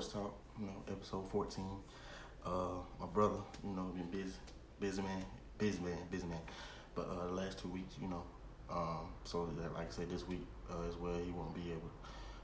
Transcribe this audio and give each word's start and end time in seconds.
Sports 0.00 0.14
Talk, 0.14 0.34
you 0.58 0.66
know, 0.66 0.72
episode 0.88 1.28
14. 1.30 1.64
Uh, 2.46 2.50
my 2.98 3.06
brother, 3.06 3.40
you 3.62 3.70
know, 3.76 3.92
been 3.94 4.10
busy, 4.10 4.32
busy 4.80 5.02
man, 5.02 5.22
busy 5.58 5.78
man, 5.80 5.98
busy 6.10 6.26
man. 6.26 6.40
But 6.94 7.02
uh, 7.10 7.26
the 7.26 7.32
last 7.32 7.58
two 7.58 7.68
weeks, 7.68 7.96
you 8.00 8.08
know, 8.08 8.22
um, 8.70 9.12
so 9.24 9.50
that, 9.60 9.74
like 9.74 9.88
I 9.88 9.90
said, 9.90 10.08
this 10.08 10.26
week 10.26 10.46
uh, 10.70 10.88
as 10.88 10.96
well, 10.96 11.18
he 11.22 11.30
won't 11.32 11.54
be 11.54 11.70
able 11.72 11.90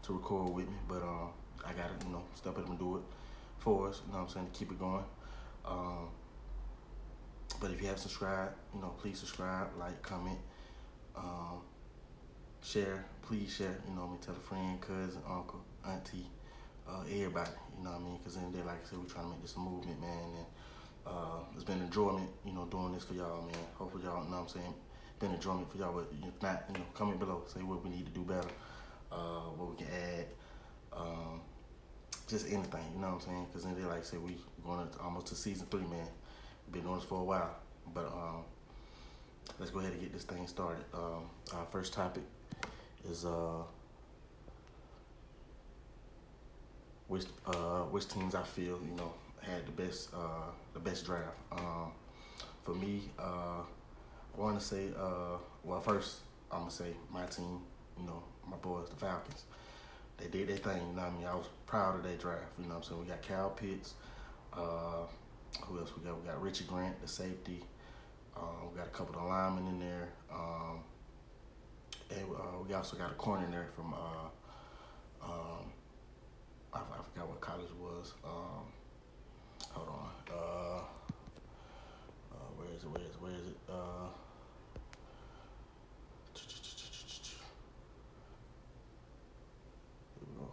to 0.02 0.12
record 0.12 0.52
with 0.52 0.66
me. 0.68 0.76
But 0.86 1.02
um, 1.02 1.30
I 1.64 1.72
gotta, 1.72 1.94
you 2.04 2.12
know, 2.12 2.24
step 2.34 2.58
up 2.58 2.68
and 2.68 2.78
do 2.78 2.96
it 2.96 3.02
for 3.58 3.88
us. 3.88 4.02
You 4.06 4.12
know 4.12 4.18
what 4.18 4.28
I'm 4.28 4.34
saying 4.34 4.50
to 4.52 4.58
keep 4.58 4.70
it 4.70 4.78
going. 4.78 5.04
Um, 5.64 6.08
but 7.58 7.70
if 7.70 7.80
you 7.80 7.86
haven't 7.86 8.02
subscribed, 8.02 8.52
you 8.74 8.82
know, 8.82 8.92
please 9.00 9.18
subscribe, 9.18 9.68
like, 9.78 10.02
comment, 10.02 10.38
um, 11.16 11.60
share. 12.62 13.06
Please 13.22 13.50
share. 13.50 13.78
You 13.88 13.94
know, 13.94 14.08
me 14.08 14.18
tell 14.20 14.34
a 14.34 14.40
friend, 14.40 14.78
cousin, 14.78 15.22
uncle, 15.26 15.64
auntie, 15.86 16.26
uh, 16.88 17.02
everybody. 17.02 17.50
You 17.78 17.84
know 17.84 17.90
what 17.92 18.00
I 18.00 18.04
mean? 18.04 18.18
Because 18.18 18.36
in 18.36 18.52
there, 18.52 18.64
like 18.64 18.84
I 18.84 18.88
said, 18.88 18.98
we're 18.98 19.04
trying 19.04 19.26
to 19.26 19.30
make 19.32 19.42
this 19.42 19.56
a 19.56 19.58
movement, 19.58 20.00
man. 20.00 20.24
And 20.36 20.46
uh, 21.06 21.40
it's 21.54 21.64
been 21.64 21.80
enjoyment, 21.80 22.28
you 22.44 22.52
know, 22.52 22.64
doing 22.66 22.92
this 22.92 23.04
for 23.04 23.14
y'all, 23.14 23.42
man. 23.42 23.54
Hopefully 23.74 24.04
y'all, 24.04 24.24
you 24.24 24.30
know 24.30 24.36
what 24.36 24.42
I'm 24.42 24.60
saying, 24.60 24.74
been 25.20 25.32
enjoyment 25.32 25.70
for 25.70 25.78
y'all. 25.78 25.92
But 25.92 26.10
if 26.12 26.42
not, 26.42 26.64
you 26.68 26.78
know, 26.78 26.84
comment 26.94 27.18
below, 27.18 27.42
say 27.46 27.60
what 27.60 27.84
we 27.84 27.90
need 27.90 28.06
to 28.06 28.12
do 28.12 28.22
better, 28.22 28.48
uh, 29.12 29.50
what 29.56 29.70
we 29.70 29.76
can 29.76 29.92
add, 29.92 30.26
um, 30.92 31.40
just 32.28 32.46
anything, 32.46 32.82
you 32.94 33.00
know 33.00 33.08
what 33.08 33.14
I'm 33.14 33.20
saying? 33.20 33.46
Because 33.46 33.64
in 33.66 33.78
there, 33.78 33.88
like 33.88 34.00
I 34.00 34.02
said, 34.02 34.20
we're 34.20 34.34
going 34.64 34.88
to 34.88 34.98
almost 35.00 35.28
to 35.28 35.34
season 35.34 35.66
three, 35.70 35.82
man. 35.82 36.08
Been 36.72 36.82
doing 36.82 36.96
this 36.96 37.04
for 37.04 37.20
a 37.20 37.24
while, 37.24 37.54
but 37.94 38.06
um, 38.06 38.42
let's 39.60 39.70
go 39.70 39.78
ahead 39.78 39.92
and 39.92 40.00
get 40.00 40.12
this 40.12 40.24
thing 40.24 40.48
started. 40.48 40.84
Um, 40.92 41.30
our 41.54 41.64
first 41.70 41.92
topic 41.92 42.24
is 43.08 43.24
uh, 43.24 43.62
which 47.08 47.24
uh, 47.46 47.82
which 47.90 48.08
teams 48.08 48.34
I 48.34 48.42
feel 48.42 48.78
you 48.84 48.96
know 48.96 49.12
had 49.40 49.66
the 49.66 49.82
best 49.82 50.10
uh, 50.14 50.50
the 50.74 50.80
best 50.80 51.06
draft. 51.06 51.36
Um, 51.52 51.92
for 52.64 52.74
me, 52.74 53.02
uh, 53.18 53.62
I 53.62 54.40
want 54.40 54.58
to 54.58 54.64
say 54.64 54.88
uh, 54.98 55.38
well 55.64 55.80
first 55.80 56.18
I'm 56.50 56.60
gonna 56.60 56.70
say 56.70 56.92
my 57.12 57.26
team. 57.26 57.60
You 57.98 58.06
know 58.06 58.22
my 58.48 58.56
boys, 58.56 58.88
the 58.88 58.96
Falcons. 58.96 59.44
They 60.18 60.28
did 60.28 60.48
their 60.48 60.56
thing. 60.56 60.80
You 60.88 60.96
know 60.96 61.02
what 61.02 61.12
I 61.12 61.18
mean? 61.18 61.26
I 61.26 61.34
was 61.34 61.46
proud 61.66 61.96
of 61.96 62.02
their 62.02 62.16
draft. 62.16 62.42
You 62.58 62.64
know 62.64 62.74
what 62.74 62.76
I'm 62.76 62.82
saying? 62.84 63.00
We 63.00 63.06
got 63.06 63.22
Kyle 63.22 63.50
Pitts. 63.50 63.94
Uh, 64.52 65.04
who 65.62 65.78
else 65.78 65.92
we 65.96 66.04
got? 66.04 66.20
We 66.20 66.26
got 66.26 66.40
Richie 66.42 66.64
Grant, 66.64 67.00
the 67.02 67.08
safety. 67.08 67.62
Uh, 68.36 68.40
we 68.70 68.78
got 68.78 68.86
a 68.86 68.90
couple 68.90 69.18
of 69.20 69.26
linemen 69.26 69.66
in 69.68 69.80
there. 69.80 70.08
Um, 70.32 70.80
and 72.10 72.28
we 72.66 72.74
also 72.74 72.96
got 72.96 73.10
a 73.10 73.14
corner 73.14 73.44
in 73.44 73.50
there 73.50 73.68
from 73.74 73.94
uh, 73.94 75.24
um, 75.24 75.72
forgot 77.16 77.28
what 77.30 77.40
college 77.40 77.70
was. 77.80 78.12
Um, 78.24 78.66
hold 79.70 79.88
on. 79.88 80.10
Uh, 80.30 80.80
uh, 82.34 82.48
where 82.56 82.68
is 82.76 82.82
it? 82.82 82.90
Where 82.90 83.00
is 83.00 83.08
it? 83.08 83.22
Where 83.22 83.32
is 83.32 83.46
it? 83.46 83.56
Uh. 83.70 84.08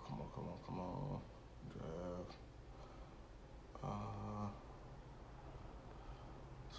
Come 0.08 0.20
on, 0.22 0.28
come 0.34 0.48
on, 0.48 0.58
come 0.66 0.80
on. 0.80 1.22
Drive. 1.76 2.32
Uh, 3.84 4.48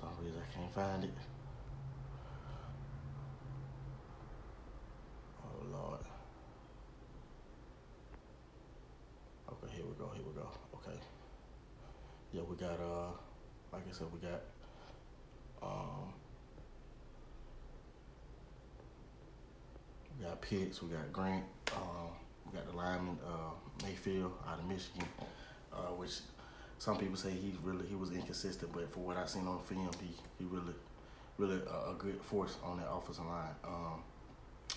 some 0.00 0.08
reason 0.24 0.40
I 0.40 0.54
can't 0.54 0.72
find 0.74 1.04
it. 1.04 1.10
Oh 5.44 5.66
Lord. 5.70 6.04
Okay, 9.64 9.76
here 9.76 9.84
we 9.84 9.92
go. 9.94 10.10
Here 10.14 10.24
we 10.26 10.32
go. 10.32 10.48
Okay. 10.86 10.98
Yeah, 12.32 12.42
we 12.48 12.56
got 12.56 12.78
uh, 12.80 13.10
like 13.72 13.82
I 13.88 13.92
said, 13.92 14.06
we 14.12 14.18
got 14.26 14.40
um, 15.62 16.12
we 20.18 20.24
got 20.24 20.40
Pitts, 20.40 20.82
we 20.82 20.90
got 20.90 21.12
Grant, 21.12 21.44
um, 21.76 22.10
we 22.46 22.56
got 22.56 22.70
the 22.70 22.76
lineman 22.76 23.18
uh, 23.26 23.84
Mayfield 23.84 24.32
out 24.48 24.58
of 24.58 24.66
Michigan, 24.66 25.06
uh, 25.72 25.92
which 25.96 26.20
some 26.78 26.98
people 26.98 27.16
say 27.16 27.30
he 27.30 27.54
really 27.62 27.86
he 27.86 27.94
was 27.94 28.10
inconsistent, 28.10 28.72
but 28.72 28.92
for 28.92 29.00
what 29.00 29.16
I 29.16 29.26
seen 29.26 29.46
on 29.46 29.60
film, 29.62 29.90
he 30.00 30.10
he 30.38 30.44
really 30.44 30.74
really 31.38 31.60
a, 31.66 31.90
a 31.92 31.94
good 31.98 32.20
force 32.22 32.56
on 32.62 32.78
that 32.78 32.88
offensive 32.90 33.26
line. 33.26 33.54
Um, 33.64 34.02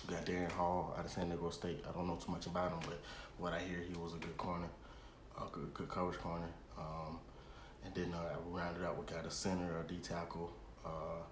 got 0.06 0.24
Darren 0.24 0.50
Hall 0.52 0.94
out 0.98 1.04
of 1.04 1.10
San 1.10 1.28
Diego 1.28 1.50
State. 1.50 1.84
I 1.88 1.92
don't 1.92 2.06
know 2.06 2.16
too 2.16 2.32
much 2.32 2.46
about 2.46 2.70
him, 2.72 2.78
but 2.86 2.98
what 3.36 3.52
I 3.52 3.60
hear, 3.60 3.78
he 3.86 3.94
was 3.94 4.14
a 4.14 4.16
good 4.16 4.36
corner, 4.36 4.66
a 5.46 5.50
good 5.52 5.72
good 5.74 5.88
coverage 5.88 6.18
corner. 6.18 6.48
Um, 6.78 7.18
and 7.84 7.94
then 7.94 8.14
uh, 8.14 8.36
rounded 8.50 8.84
out. 8.84 8.98
We 8.98 9.04
got 9.12 9.24
a 9.26 9.30
center, 9.30 9.80
a 9.80 9.88
D 9.88 9.98
tackle, 10.02 10.52
uh, 10.84 11.22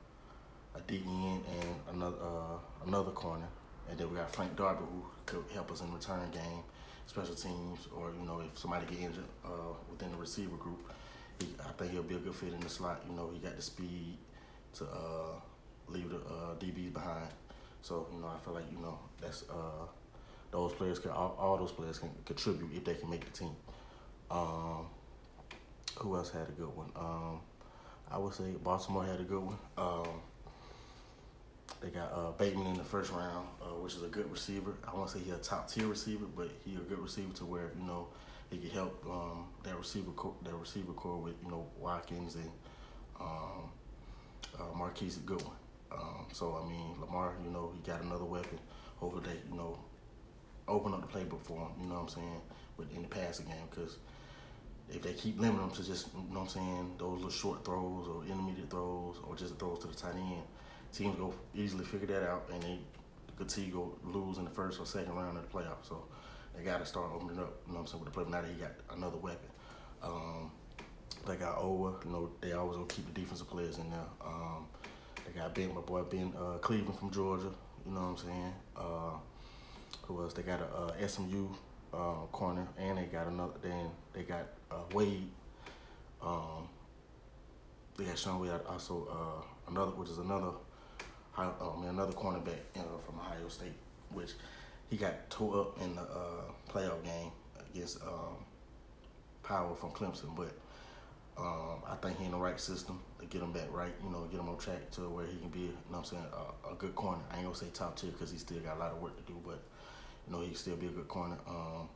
a 0.75 0.81
D 0.87 1.03
end, 1.07 1.43
and 1.61 1.97
another 1.97 2.17
uh, 2.23 2.87
another 2.87 3.11
corner. 3.11 3.49
And 3.89 3.99
then 3.99 4.11
we 4.11 4.17
got 4.17 4.35
Frank 4.35 4.57
Darby, 4.57 4.83
who 4.91 5.05
could 5.27 5.45
help 5.53 5.71
us 5.71 5.81
in 5.81 5.93
return 5.93 6.31
game, 6.31 6.63
special 7.07 7.35
teams, 7.35 7.87
or 7.97 8.13
you 8.19 8.27
know 8.27 8.41
if 8.41 8.59
somebody 8.59 8.87
get 8.87 8.99
injured 8.99 9.25
uh, 9.45 9.75
within 9.91 10.11
the 10.13 10.19
receiver 10.19 10.57
group. 10.57 10.93
He, 11.39 11.49
I 11.61 11.71
think 11.73 11.93
he'll 11.93 12.03
be 12.03 12.15
a 12.15 12.19
good 12.19 12.35
fit 12.35 12.53
in 12.53 12.61
the 12.61 12.69
slot. 12.69 13.03
You 13.09 13.15
know, 13.15 13.31
he 13.33 13.39
got 13.39 13.57
the 13.57 13.63
speed 13.63 14.17
to 14.75 14.85
uh, 14.85 15.39
leave 15.89 16.09
the 16.09 16.17
uh, 16.17 16.55
DBs 16.59 16.95
behind. 16.95 17.29
So 17.83 18.07
you 18.13 18.21
know, 18.21 18.29
I 18.29 18.39
feel 18.45 18.55
like 18.55 18.65
you 18.73 18.79
know 18.79 18.99
that's 19.21 19.45
those 20.53 20.73
players 20.73 20.99
can 20.99 21.11
all, 21.11 21.37
all, 21.39 21.59
those 21.59 21.73
players 21.73 21.99
can 21.99 22.09
contribute 22.25 22.71
if 22.75 22.85
they 22.85 22.95
can 22.95 23.11
make 23.11 23.25
the 23.31 23.39
team. 23.39 23.55
Um, 24.31 24.87
who 25.99 26.17
else 26.17 26.31
had 26.31 26.49
a 26.49 26.53
good 26.53 26.75
one? 26.75 26.91
Um, 26.97 27.41
I 28.11 28.19
would 28.19 28.35
say 28.35 28.53
Baltimore 28.63 29.05
had 29.05 29.21
a 29.21 29.25
good 29.25 29.43
one. 29.43 29.59
Um, 29.79 30.21
they 31.81 31.89
got 31.89 32.13
uh, 32.13 32.31
Bateman 32.33 32.67
in 32.69 32.77
the 32.77 32.85
first 32.85 33.13
round, 33.13 33.47
uh, 33.61 33.75
which 33.83 33.95
is 33.95 34.03
a 34.03 34.09
good 34.09 34.31
receiver. 34.31 34.75
I 34.87 34.95
won't 34.95 35.11
say 35.11 35.19
he's 35.19 35.35
a 35.35 35.39
top 35.39 35.71
tier 35.71 35.87
receiver, 35.87 36.25
but 36.37 36.51
he's 36.65 36.79
a 36.79 36.83
good 36.83 36.99
receiver 36.99 37.33
to 37.35 37.45
where 37.45 37.71
you 37.79 37.87
know 37.87 38.09
he 38.51 38.59
can 38.59 38.71
help 38.71 39.05
um, 39.09 39.47
that 39.65 39.77
receiver 39.77 40.11
corps, 40.13 40.35
that 40.45 40.55
receiver 40.55 40.93
corps 40.93 41.19
with 41.19 41.35
you 41.45 41.51
know 41.51 41.67
Watkins 41.79 42.37
and 42.37 42.51
um, 43.21 43.71
uh, 44.59 44.77
Marquise 44.77 45.17
Goodwin. 45.19 45.51
Um, 45.93 46.27
so 46.33 46.61
I 46.63 46.69
mean 46.69 47.01
Lamar, 47.01 47.35
you 47.45 47.51
know 47.51 47.73
he 47.75 47.89
got 47.89 48.03
another 48.03 48.25
weapon. 48.25 48.59
Hopefully 48.97 49.25
they 49.27 49.51
you 49.51 49.57
know 49.57 49.79
open 50.69 50.95
up 50.95 51.01
the 51.01 51.19
playbook 51.19 51.43
for 51.43 51.59
him. 51.59 51.69
You 51.81 51.87
know 51.89 51.95
what 51.97 52.03
I'm 52.03 52.09
saying 52.09 52.41
with 52.77 52.95
in 52.95 53.03
the 53.03 53.09
passing 53.09 53.47
game 53.47 53.57
because 53.71 53.97
if 54.91 55.03
they 55.03 55.13
keep 55.13 55.39
limiting 55.41 55.67
them 55.67 55.77
to 55.77 55.85
just, 55.85 56.09
you 56.15 56.21
know 56.33 56.41
what 56.41 56.43
I'm 56.43 56.49
saying, 56.49 56.95
those 56.99 57.17
little 57.17 57.31
short 57.31 57.65
throws 57.65 58.07
or 58.09 58.25
intermediate 58.25 58.71
throws 58.71 59.17
or 59.27 59.35
just 59.35 59.59
throws 59.59 59.81
to 59.81 59.89
the 59.89 59.95
tight 59.95 60.15
end, 60.15 60.43
teams 60.93 61.17
go 61.17 61.35
easily 61.55 61.85
figure 61.85 62.07
that 62.07 62.23
out 62.23 62.49
and 62.53 62.63
they 62.63 62.79
continue 63.37 63.71
to 63.71 63.77
go 63.77 63.99
lose 64.05 64.39
in 64.39 64.45
the 64.45 64.51
first 64.51 64.81
or 64.81 64.87
second 64.87 65.15
round 65.15 65.37
of 65.37 65.43
the 65.43 65.59
playoffs. 65.59 65.89
So 65.89 66.05
they 66.57 66.63
got 66.63 66.79
to 66.79 66.87
start 66.87 67.11
opening 67.15 67.39
up, 67.39 67.61
you 67.67 67.73
know 67.73 67.81
what 67.81 67.81
I'm 67.81 67.87
saying, 67.87 68.05
with 68.05 68.13
the 68.13 68.21
play. 68.21 68.31
Now 68.31 68.43
that 68.43 68.51
he 68.51 68.61
got 68.61 68.73
another 68.91 69.19
weapon. 69.19 69.49
Um, 70.03 70.51
they 71.27 71.37
got 71.37 71.59
Oweh, 71.59 72.05
you 72.05 72.11
know, 72.11 72.31
they 72.41 72.53
always 72.53 72.77
gonna 72.77 72.89
keep 72.89 73.13
the 73.13 73.21
defensive 73.21 73.51
players 73.51 73.79
in 73.79 73.91
there. 73.91 73.99
Um, 74.25 74.67
they 75.27 75.39
got 75.39 75.55
Ben, 75.55 75.75
my 75.75 75.81
boy 75.81 76.03
Ben 76.03 76.33
uh, 76.39 76.59
Cleveland 76.59 76.99
from 76.99 77.11
Georgia, 77.11 77.51
you 77.85 77.93
know 77.93 78.01
what 78.01 78.07
I'm 78.07 78.17
saying. 78.17 78.53
Uh, 78.77 79.19
who 80.03 80.23
else? 80.23 80.35
They 80.35 80.43
got 80.43 80.61
a 80.61 80.67
uh, 81.03 81.09
SMU 81.09 81.49
uh, 81.93 82.27
corner, 82.31 82.67
and 82.79 82.99
they 82.99 83.05
got 83.05 83.27
another. 83.27 83.55
Then 83.61 83.91
they 84.13 84.23
got 84.23 84.47
uh, 84.71 84.75
Wade. 84.93 85.29
Um, 86.23 86.69
they 87.97 88.05
got 88.05 88.19
Shaun 88.19 88.41
Wade 88.41 88.51
also 88.69 89.09
uh, 89.11 89.71
another, 89.71 89.93
which 89.93 90.11
is 90.11 90.19
another, 90.19 90.53
mean, 91.39 91.89
another 91.89 92.13
cornerback 92.13 92.61
you 92.75 92.83
know, 92.83 92.99
from 93.05 93.19
Ohio 93.19 93.49
State, 93.49 93.75
which 94.11 94.33
he 94.91 94.97
got 94.97 95.29
tore 95.31 95.61
up 95.61 95.83
in 95.83 95.97
the 95.97 96.03
uh, 96.03 96.51
playoff 96.71 97.03
game 97.05 97.31
against 97.71 98.03
um, 98.03 98.37
Power 99.43 99.75
from 99.75 99.91
Clemson, 99.91 100.35
but. 100.37 100.53
Um, 101.39 101.83
I 101.87 101.97
think 101.97 102.19
he 102.19 102.25
in 102.25 102.31
the 102.31 102.39
right 102.39 102.59
system 102.59 102.99
to 103.21 103.27
get 103.27 103.43
him 103.43 103.53
back 103.53 103.67
right, 103.71 103.93
you 104.03 104.09
know, 104.09 104.25
get 104.31 104.41
him 104.41 104.49
on 104.49 104.57
track 104.57 104.91
to 104.93 105.03
where 105.03 105.27
he 105.27 105.37
can 105.37 105.51
be, 105.51 105.59
you 105.59 105.77
know 105.93 105.99
I'm 105.99 106.05
saying, 106.05 106.25
a, 106.33 106.73
a 106.73 106.75
good 106.77 106.95
corner. 106.95 107.21
I 107.31 107.37
ain't 107.37 107.45
gonna 107.45 107.55
say 107.55 107.67
top 107.75 107.95
tier 107.95 108.11
because 108.11 108.31
he 108.31 108.39
still 108.39 108.59
got 108.61 108.79
a 108.79 108.81
lot 108.81 108.93
of 108.93 109.03
work 109.03 109.15
to 109.19 109.31
do, 109.31 109.39
but 109.45 109.61
you 110.27 110.33
know, 110.33 110.41
he 110.41 110.55
still 110.55 110.77
be 110.77 110.87
a 110.87 110.91
good 110.91 111.09
corner. 111.09 111.37
Um, 111.47 111.89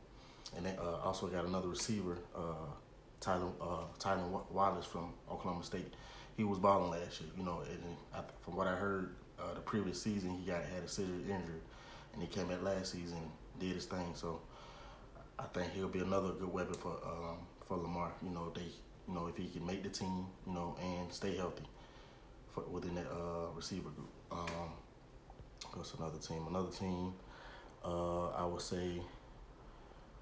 and 0.55 0.65
they 0.65 0.75
uh, 0.77 0.97
also 1.03 1.27
got 1.27 1.45
another 1.45 1.67
receiver, 1.69 2.17
uh, 2.35 2.67
Tylan 3.21 3.51
uh, 3.61 3.85
Tylan 3.99 4.29
Wallace 4.51 4.85
from 4.85 5.13
Oklahoma 5.29 5.63
State. 5.63 5.93
He 6.37 6.43
was 6.43 6.59
balling 6.59 6.91
last 6.91 7.21
year, 7.21 7.29
you 7.37 7.43
know. 7.43 7.61
And 7.69 7.97
I, 8.13 8.21
from 8.41 8.55
what 8.55 8.67
I 8.67 8.75
heard, 8.75 9.15
uh, 9.39 9.53
the 9.53 9.61
previous 9.61 10.01
season 10.01 10.37
he 10.37 10.45
got 10.49 10.63
had 10.63 10.83
a 10.83 10.87
serious 10.87 11.23
injury, 11.23 11.61
and 12.13 12.21
he 12.21 12.27
came 12.27 12.47
back 12.47 12.63
last 12.63 12.91
season 12.93 13.19
did 13.59 13.75
his 13.75 13.85
thing. 13.85 14.13
So 14.15 14.41
I 15.39 15.43
think 15.53 15.73
he'll 15.73 15.87
be 15.87 15.99
another 15.99 16.29
good 16.31 16.51
weapon 16.51 16.73
for 16.75 16.97
um, 17.05 17.37
for 17.67 17.77
Lamar. 17.77 18.11
You 18.23 18.31
know, 18.31 18.51
they 18.55 18.61
you 19.07 19.13
know 19.13 19.27
if 19.27 19.37
he 19.37 19.47
can 19.47 19.65
make 19.65 19.83
the 19.83 19.89
team, 19.89 20.25
you 20.47 20.53
know, 20.53 20.75
and 20.81 21.11
stay 21.13 21.35
healthy 21.35 21.65
for, 22.53 22.61
within 22.63 22.95
that 22.95 23.07
uh, 23.07 23.51
receiver 23.55 23.89
group. 23.89 24.09
Um, 24.31 24.71
what's 25.73 25.93
another 25.93 26.17
team? 26.19 26.45
Another 26.49 26.71
team 26.71 27.13
uh, 27.83 28.29
I 28.29 28.45
would 28.45 28.61
say 28.61 29.01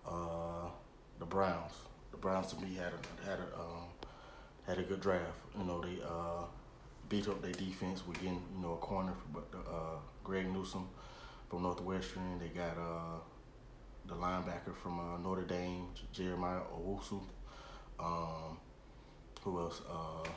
uh, 0.07 0.69
the 1.19 1.25
Browns. 1.25 1.73
The 2.11 2.17
Browns 2.17 2.47
to 2.53 2.61
me 2.61 2.75
had 2.75 2.93
a 2.93 3.29
had 3.29 3.39
a 3.39 3.59
um, 3.59 3.87
had 4.65 4.77
a 4.79 4.83
good 4.83 5.01
draft. 5.01 5.37
You 5.57 5.65
know, 5.65 5.81
they 5.81 6.01
uh, 6.03 6.45
beat 7.07 7.27
up 7.27 7.41
their 7.41 7.51
defense. 7.51 8.03
We're 8.07 8.13
getting 8.13 8.41
you 8.55 8.61
know 8.61 8.73
a 8.73 8.77
corner, 8.77 9.13
but 9.33 9.47
uh, 9.53 9.97
Greg 10.23 10.51
Newsom 10.51 10.87
from 11.49 11.63
Northwestern. 11.63 12.39
They 12.39 12.49
got 12.49 12.77
uh, 12.77 13.19
the 14.07 14.15
linebacker 14.15 14.75
from 14.81 14.99
uh, 14.99 15.17
Notre 15.17 15.43
Dame, 15.43 15.87
Jeremiah 16.11 16.61
Owusu. 16.75 17.21
Um, 17.99 18.57
who 19.41 19.59
else? 19.59 19.81
Uh, 19.89 20.27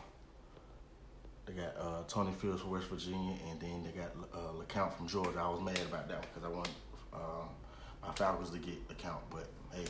they 1.46 1.54
got 1.54 1.76
uh, 1.78 2.02
Tony 2.06 2.32
Fields 2.32 2.62
from 2.62 2.70
West 2.70 2.86
Virginia, 2.86 3.36
and 3.50 3.60
then 3.60 3.82
they 3.82 3.90
got 3.90 4.12
uh, 4.32 4.52
LeCounte 4.52 4.96
from 4.96 5.08
Georgia. 5.08 5.40
I 5.40 5.48
was 5.48 5.60
mad 5.60 5.80
about 5.88 6.08
that 6.08 6.22
because 6.22 6.44
I 6.44 6.48
want 6.48 6.68
uh, 7.12 7.46
my 8.02 8.12
Falcons 8.12 8.50
to 8.50 8.58
get 8.58 8.88
LeCounte, 8.88 9.22
but 9.30 9.48
hey, 9.72 9.84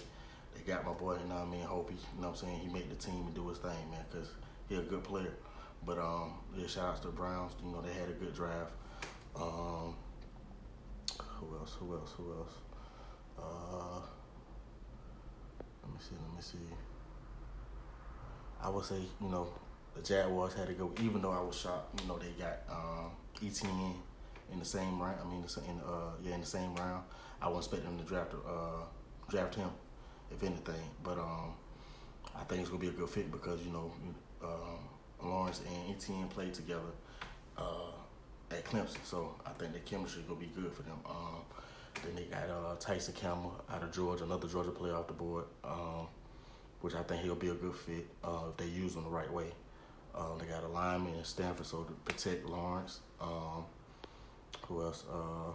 they 0.54 0.60
got 0.72 0.84
my 0.84 0.92
boy, 0.92 1.16
you 1.22 1.28
know 1.28 1.36
what 1.36 1.48
I 1.48 1.50
mean, 1.50 1.62
Hope 1.62 1.90
he, 1.90 1.96
you 1.96 2.20
know 2.20 2.28
what 2.28 2.42
I'm 2.42 2.48
saying, 2.48 2.60
he 2.60 2.68
made 2.68 2.90
the 2.90 2.96
team 2.96 3.24
and 3.26 3.34
do 3.34 3.48
his 3.48 3.58
thing, 3.58 3.70
man, 3.90 4.04
because 4.10 4.28
he 4.68 4.76
a 4.76 4.80
good 4.80 5.04
player. 5.04 5.32
But 5.84 5.98
um, 5.98 6.34
yeah, 6.56 6.66
shout 6.66 6.84
out 6.84 7.02
to 7.02 7.08
the 7.08 7.12
Browns. 7.12 7.52
You 7.64 7.72
know, 7.72 7.80
they 7.80 7.92
had 7.92 8.08
a 8.08 8.12
good 8.12 8.34
draft. 8.34 8.72
Um, 9.34 9.94
who 11.18 11.56
else? 11.56 11.74
Who 11.80 11.94
else? 11.94 12.12
Who 12.16 12.32
else? 12.32 12.52
Uh, 13.38 14.00
let 15.82 15.92
me 15.92 15.98
see. 15.98 16.14
Let 16.14 16.36
me 16.36 16.40
see. 16.40 16.58
I 18.62 18.68
would 18.68 18.84
say, 18.84 19.00
you 19.20 19.28
know, 19.28 19.48
the 19.96 20.02
Jaguars 20.02 20.54
had 20.54 20.68
to 20.68 20.74
go. 20.74 20.92
Even 21.02 21.20
though 21.20 21.32
I 21.32 21.40
was 21.42 21.58
shocked, 21.58 22.00
you 22.00 22.06
know, 22.06 22.18
they 22.18 22.30
got 22.38 22.60
um, 22.70 23.10
Etienne 23.44 23.96
in 24.52 24.58
the 24.60 24.64
same 24.64 25.00
round. 25.00 25.18
I 25.20 25.28
mean, 25.28 25.44
in 25.68 25.80
uh, 25.80 26.12
yeah, 26.22 26.34
in 26.34 26.40
the 26.40 26.46
same 26.46 26.74
round. 26.76 27.02
I 27.42 27.48
wasn't 27.48 27.74
expecting 27.74 27.96
them 27.96 28.06
to 28.06 28.08
draft 28.08 28.34
uh, 28.46 28.84
draft 29.28 29.54
him, 29.56 29.68
if 30.30 30.42
anything. 30.42 30.82
But 31.02 31.18
um, 31.18 31.54
I 32.36 32.44
think 32.44 32.60
it's 32.60 32.70
gonna 32.70 32.80
be 32.80 32.88
a 32.88 32.92
good 32.92 33.10
fit 33.10 33.30
because 33.32 33.60
you 33.64 33.72
know 33.72 33.90
um, 34.42 35.28
Lawrence 35.28 35.60
and 35.66 35.94
Etienne 35.94 36.28
played 36.28 36.54
together 36.54 36.92
uh, 37.58 37.90
at 38.50 38.64
Clemson, 38.64 39.04
so 39.04 39.34
I 39.44 39.50
think 39.50 39.72
the 39.72 39.80
chemistry 39.80 40.22
gonna 40.28 40.38
be 40.40 40.50
good 40.54 40.72
for 40.72 40.82
them. 40.82 40.98
Um, 41.04 41.42
then 42.04 42.14
they 42.14 42.24
got 42.24 42.48
uh, 42.48 42.76
Tyson 42.78 43.14
Campbell 43.14 43.60
out 43.70 43.82
of 43.82 43.92
Georgia, 43.92 44.24
another 44.24 44.48
Georgia 44.48 44.70
player 44.70 44.94
off 44.94 45.08
the 45.08 45.12
board, 45.12 45.44
um, 45.64 46.06
which 46.80 46.94
I 46.94 47.02
think 47.02 47.22
he'll 47.22 47.34
be 47.34 47.48
a 47.48 47.54
good 47.54 47.74
fit 47.74 48.06
uh, 48.24 48.44
if 48.50 48.56
they 48.56 48.66
use 48.66 48.94
him 48.94 49.04
the 49.04 49.10
right 49.10 49.30
way. 49.30 49.46
Um, 50.14 50.38
they 50.38 50.46
got 50.46 50.62
a 50.62 50.68
lineman 50.68 51.14
in 51.14 51.24
Stanford, 51.24 51.66
so 51.66 51.84
to 51.84 51.92
protect 52.04 52.46
Lawrence. 52.46 53.00
Um, 53.20 53.64
who 54.66 54.82
else? 54.82 55.04
Uh, 55.10 55.52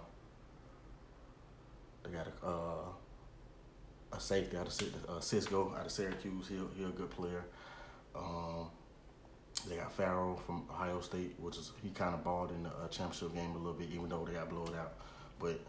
they 2.08 2.18
got 2.18 2.28
a, 2.28 2.48
uh, 2.48 4.16
a 4.16 4.20
safety 4.20 4.58
out 4.58 4.68
of 4.68 5.10
uh, 5.10 5.20
Cisco 5.20 5.74
out 5.78 5.86
of 5.86 5.92
Syracuse. 5.92 6.48
He'll 6.48 6.70
he 6.78 6.84
a 6.84 6.90
good 6.90 7.10
player. 7.10 7.44
Um, 8.16 8.68
they 9.68 9.76
got 9.76 9.92
Farrell 9.94 10.40
from 10.46 10.64
Ohio 10.70 11.02
State, 11.02 11.36
which 11.40 11.58
is 11.58 11.72
he 11.82 11.90
kind 11.90 12.14
of 12.14 12.24
balled 12.24 12.52
in 12.52 12.64
the 12.64 12.70
uh, 12.70 12.88
championship 12.90 13.34
game 13.34 13.52
a 13.52 13.58
little 13.58 13.74
bit, 13.74 13.90
even 13.92 14.10
though 14.10 14.24
they 14.26 14.34
got 14.34 14.50
blown 14.50 14.74
out. 14.78 14.94
But 15.40 15.60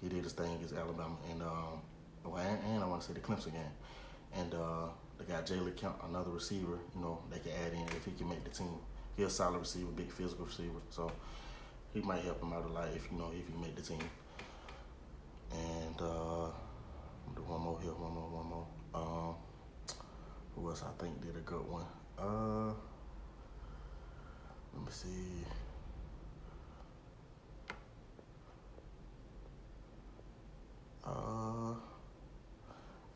he 0.00 0.08
did 0.08 0.24
his 0.24 0.32
thing 0.32 0.54
against 0.54 0.74
Alabama, 0.74 1.16
and 1.30 1.42
um, 1.42 1.80
and, 2.36 2.58
and 2.64 2.84
I 2.84 2.86
want 2.86 3.02
to 3.02 3.08
say 3.08 3.14
the 3.14 3.20
Clemson 3.20 3.52
game, 3.52 3.62
and 4.34 4.54
uh, 4.54 4.88
they 5.18 5.24
got 5.24 5.46
Jalen 5.46 5.76
Kemp, 5.76 5.96
another 6.08 6.30
receiver. 6.30 6.78
You 6.94 7.00
know, 7.00 7.20
they 7.30 7.38
can 7.38 7.52
add 7.64 7.72
in 7.72 7.82
if 7.96 8.04
he 8.04 8.12
can 8.12 8.28
make 8.28 8.44
the 8.44 8.50
team. 8.50 8.74
He's 9.16 9.26
a 9.26 9.30
solid 9.30 9.58
receiver, 9.58 9.90
big 9.96 10.12
physical 10.12 10.44
receiver, 10.44 10.80
so 10.90 11.10
he 11.94 12.00
might 12.00 12.22
help 12.22 12.42
him 12.42 12.52
out 12.52 12.64
a 12.64 12.68
lot 12.68 12.88
if 12.94 13.08
you 13.10 13.18
know 13.18 13.30
if 13.32 13.46
he 13.46 13.60
make 13.60 13.74
the 13.74 13.82
team. 13.82 14.02
And 15.52 16.00
uh, 16.00 16.50
do 17.34 17.42
one 17.42 17.60
more 17.60 17.78
here, 17.80 17.92
one 17.92 18.14
more, 18.14 18.28
one 18.28 18.46
more. 18.46 18.66
Um, 18.94 19.34
who 20.54 20.68
else 20.68 20.82
I 20.82 21.02
think 21.02 21.20
did 21.22 21.36
a 21.36 21.40
good 21.40 21.66
one? 21.68 21.86
Uh, 22.18 22.74
let 24.74 24.84
me 24.84 24.90
see. 24.90 25.44
Uh, 31.04 31.74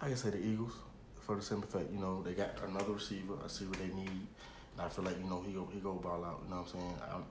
I 0.01 0.07
can 0.09 0.17
say 0.17 0.31
the 0.31 0.39
Eagles 0.39 0.73
for 1.21 1.37
the 1.37 1.43
simple 1.43 1.69
fact, 1.69 1.93
you 1.93 2.01
know, 2.01 2.23
they 2.23 2.33
got 2.33 2.51
another 2.67 2.93
receiver. 2.93 3.35
I 3.45 3.49
see 3.49 3.65
what 3.65 3.79
they 3.79 3.87
need, 3.95 4.09
and 4.09 4.81
I 4.81 4.89
feel 4.89 5.05
like 5.05 5.19
you 5.19 5.29
know 5.29 5.43
he 5.47 5.53
go 5.53 5.69
he 5.73 5.81
go 5.81 5.93
ball 5.95 6.25
out. 6.25 6.41
You 6.45 6.51
know 6.51 6.63
what 6.63 6.75
I'm 6.75 6.81
saying? 6.81 6.95
I'm, 7.13 7.25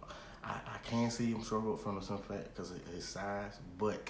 I 0.43 0.53
I 0.75 0.77
can 0.83 1.11
see 1.11 1.31
him 1.31 1.43
struggle 1.43 1.77
from 1.77 1.95
the 1.95 2.01
simple 2.01 2.23
fact 2.23 2.53
because 2.55 2.71
of 2.71 2.79
his 2.93 3.05
size, 3.07 3.59
but 3.77 4.09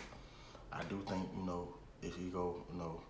I 0.72 0.84
do 0.84 1.02
think 1.08 1.28
you 1.38 1.46
know 1.46 1.74
if 2.02 2.16
he 2.16 2.30
go 2.30 2.64
you 2.72 2.80
know 2.80 3.02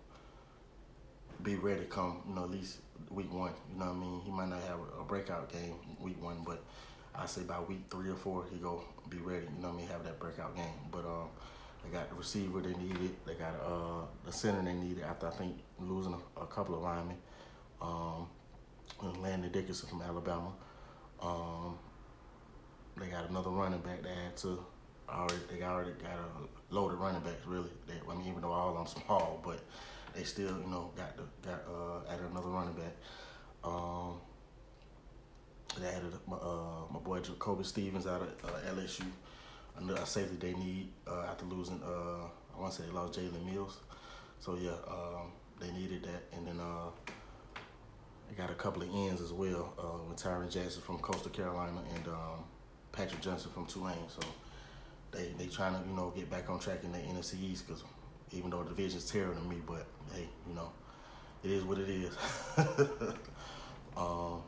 be 1.42 1.56
ready 1.56 1.80
to 1.80 1.86
come 1.86 2.22
you 2.28 2.34
know 2.34 2.44
at 2.44 2.50
least 2.50 2.78
week 3.10 3.32
one. 3.32 3.52
You 3.72 3.78
know 3.78 3.86
what 3.86 3.96
I 3.96 3.98
mean? 3.98 4.20
He 4.24 4.30
might 4.30 4.48
not 4.48 4.62
have 4.62 4.78
a 5.00 5.04
breakout 5.04 5.52
game 5.52 5.74
week 6.00 6.22
one, 6.22 6.38
but 6.44 6.62
I 7.14 7.26
say 7.26 7.42
by 7.42 7.60
week 7.60 7.80
three 7.90 8.10
or 8.10 8.16
four 8.16 8.44
he 8.50 8.58
go 8.58 8.84
be 9.08 9.18
ready. 9.18 9.46
You 9.56 9.62
know 9.62 9.68
what 9.68 9.74
I 9.74 9.78
mean? 9.78 9.88
Have 9.88 10.04
that 10.04 10.18
breakout 10.18 10.56
game, 10.56 10.74
but 10.90 11.04
um. 11.04 11.28
They 11.84 11.90
got 11.90 12.08
the 12.10 12.14
receiver 12.14 12.60
they 12.60 12.74
needed. 12.74 13.10
They 13.26 13.34
got 13.34 13.54
uh, 13.64 14.06
the 14.24 14.32
center 14.32 14.62
they 14.62 14.72
needed 14.74 15.02
after 15.02 15.26
I 15.26 15.30
think 15.30 15.56
losing 15.80 16.14
a, 16.14 16.40
a 16.40 16.46
couple 16.46 16.76
of 16.76 16.82
linemen. 16.82 17.16
Um, 17.80 18.28
Landon 19.20 19.50
Dickerson 19.50 19.88
from 19.88 20.02
Alabama. 20.02 20.52
Um, 21.20 21.78
they 22.96 23.06
got 23.06 23.28
another 23.28 23.50
running 23.50 23.80
back 23.80 24.02
they 24.02 24.10
had 24.10 24.36
to 24.38 24.64
already 25.12 25.40
they 25.50 25.62
already 25.62 25.92
got 25.92 26.12
a 26.12 26.74
loaded 26.74 26.98
running 26.98 27.20
backs 27.20 27.46
really. 27.46 27.70
They, 27.86 27.94
I 28.10 28.14
mean 28.14 28.28
even 28.28 28.42
though 28.42 28.52
all 28.52 28.70
of 28.70 28.76
them 28.76 29.02
small, 29.04 29.40
but 29.44 29.60
they 30.14 30.24
still 30.24 30.58
you 30.58 30.68
know 30.68 30.90
got 30.96 31.16
the 31.16 31.24
got 31.46 31.62
uh, 31.68 32.12
added 32.12 32.30
another 32.30 32.48
running 32.48 32.74
back. 32.74 32.96
Um, 33.64 34.14
they 35.80 35.88
added 35.88 36.12
my, 36.26 36.36
uh, 36.36 36.84
my 36.92 37.00
boy 37.00 37.20
Jacoby 37.20 37.64
Stevens 37.64 38.06
out 38.06 38.22
of 38.22 38.28
uh, 38.44 38.74
LSU 38.74 39.06
a 39.78 40.06
safety 40.06 40.36
they 40.38 40.54
need 40.54 40.88
uh, 41.06 41.26
after 41.28 41.44
losing. 41.46 41.80
Uh, 41.82 42.26
I 42.54 42.60
want 42.60 42.72
to 42.72 42.82
say 42.82 42.86
they 42.88 42.92
lost 42.92 43.18
Jalen 43.18 43.44
Mills, 43.50 43.78
so 44.40 44.56
yeah, 44.56 44.72
um, 44.88 45.32
they 45.60 45.70
needed 45.72 46.04
that, 46.04 46.36
and 46.36 46.46
then 46.46 46.60
uh, 46.60 46.90
they 48.28 48.34
got 48.34 48.50
a 48.50 48.54
couple 48.54 48.82
of 48.82 48.88
ends 48.94 49.20
as 49.20 49.32
well 49.32 49.72
uh, 49.78 50.08
with 50.08 50.18
Tarron 50.18 50.50
Jackson 50.50 50.82
from 50.82 50.98
Coastal 50.98 51.30
Carolina 51.30 51.82
and 51.94 52.08
um, 52.08 52.44
Patrick 52.92 53.20
Johnson 53.20 53.50
from 53.52 53.66
Tulane. 53.66 53.96
So 54.08 54.20
they 55.12 55.32
they 55.38 55.46
trying 55.46 55.80
to 55.80 55.88
you 55.88 55.94
know 55.94 56.12
get 56.14 56.30
back 56.30 56.50
on 56.50 56.58
track 56.58 56.84
in 56.84 56.92
the 56.92 56.98
NFC 56.98 57.40
East 57.42 57.66
because 57.66 57.84
even 58.32 58.50
though 58.50 58.62
the 58.62 58.70
division's 58.70 59.10
terrible 59.10 59.34
to 59.40 59.46
me, 59.48 59.56
but 59.66 59.86
hey, 60.14 60.28
you 60.48 60.54
know, 60.54 60.72
it 61.44 61.50
is 61.50 61.64
what 61.64 61.78
it 61.78 61.88
is. 61.88 62.16
um, 63.96 64.42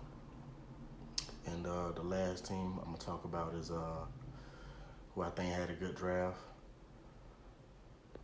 and 1.47 1.66
uh, 1.66 1.92
the 1.92 2.02
last 2.02 2.47
team 2.47 2.78
I'm 2.78 2.87
gonna 2.87 2.99
talk 2.99 3.25
about 3.25 3.54
is 3.54 3.71
uh, 3.71 4.04
who 5.14 5.23
I 5.23 5.30
think 5.30 5.52
had 5.52 5.71
a 5.71 5.75
good 5.75 5.94
draft. 5.97 6.38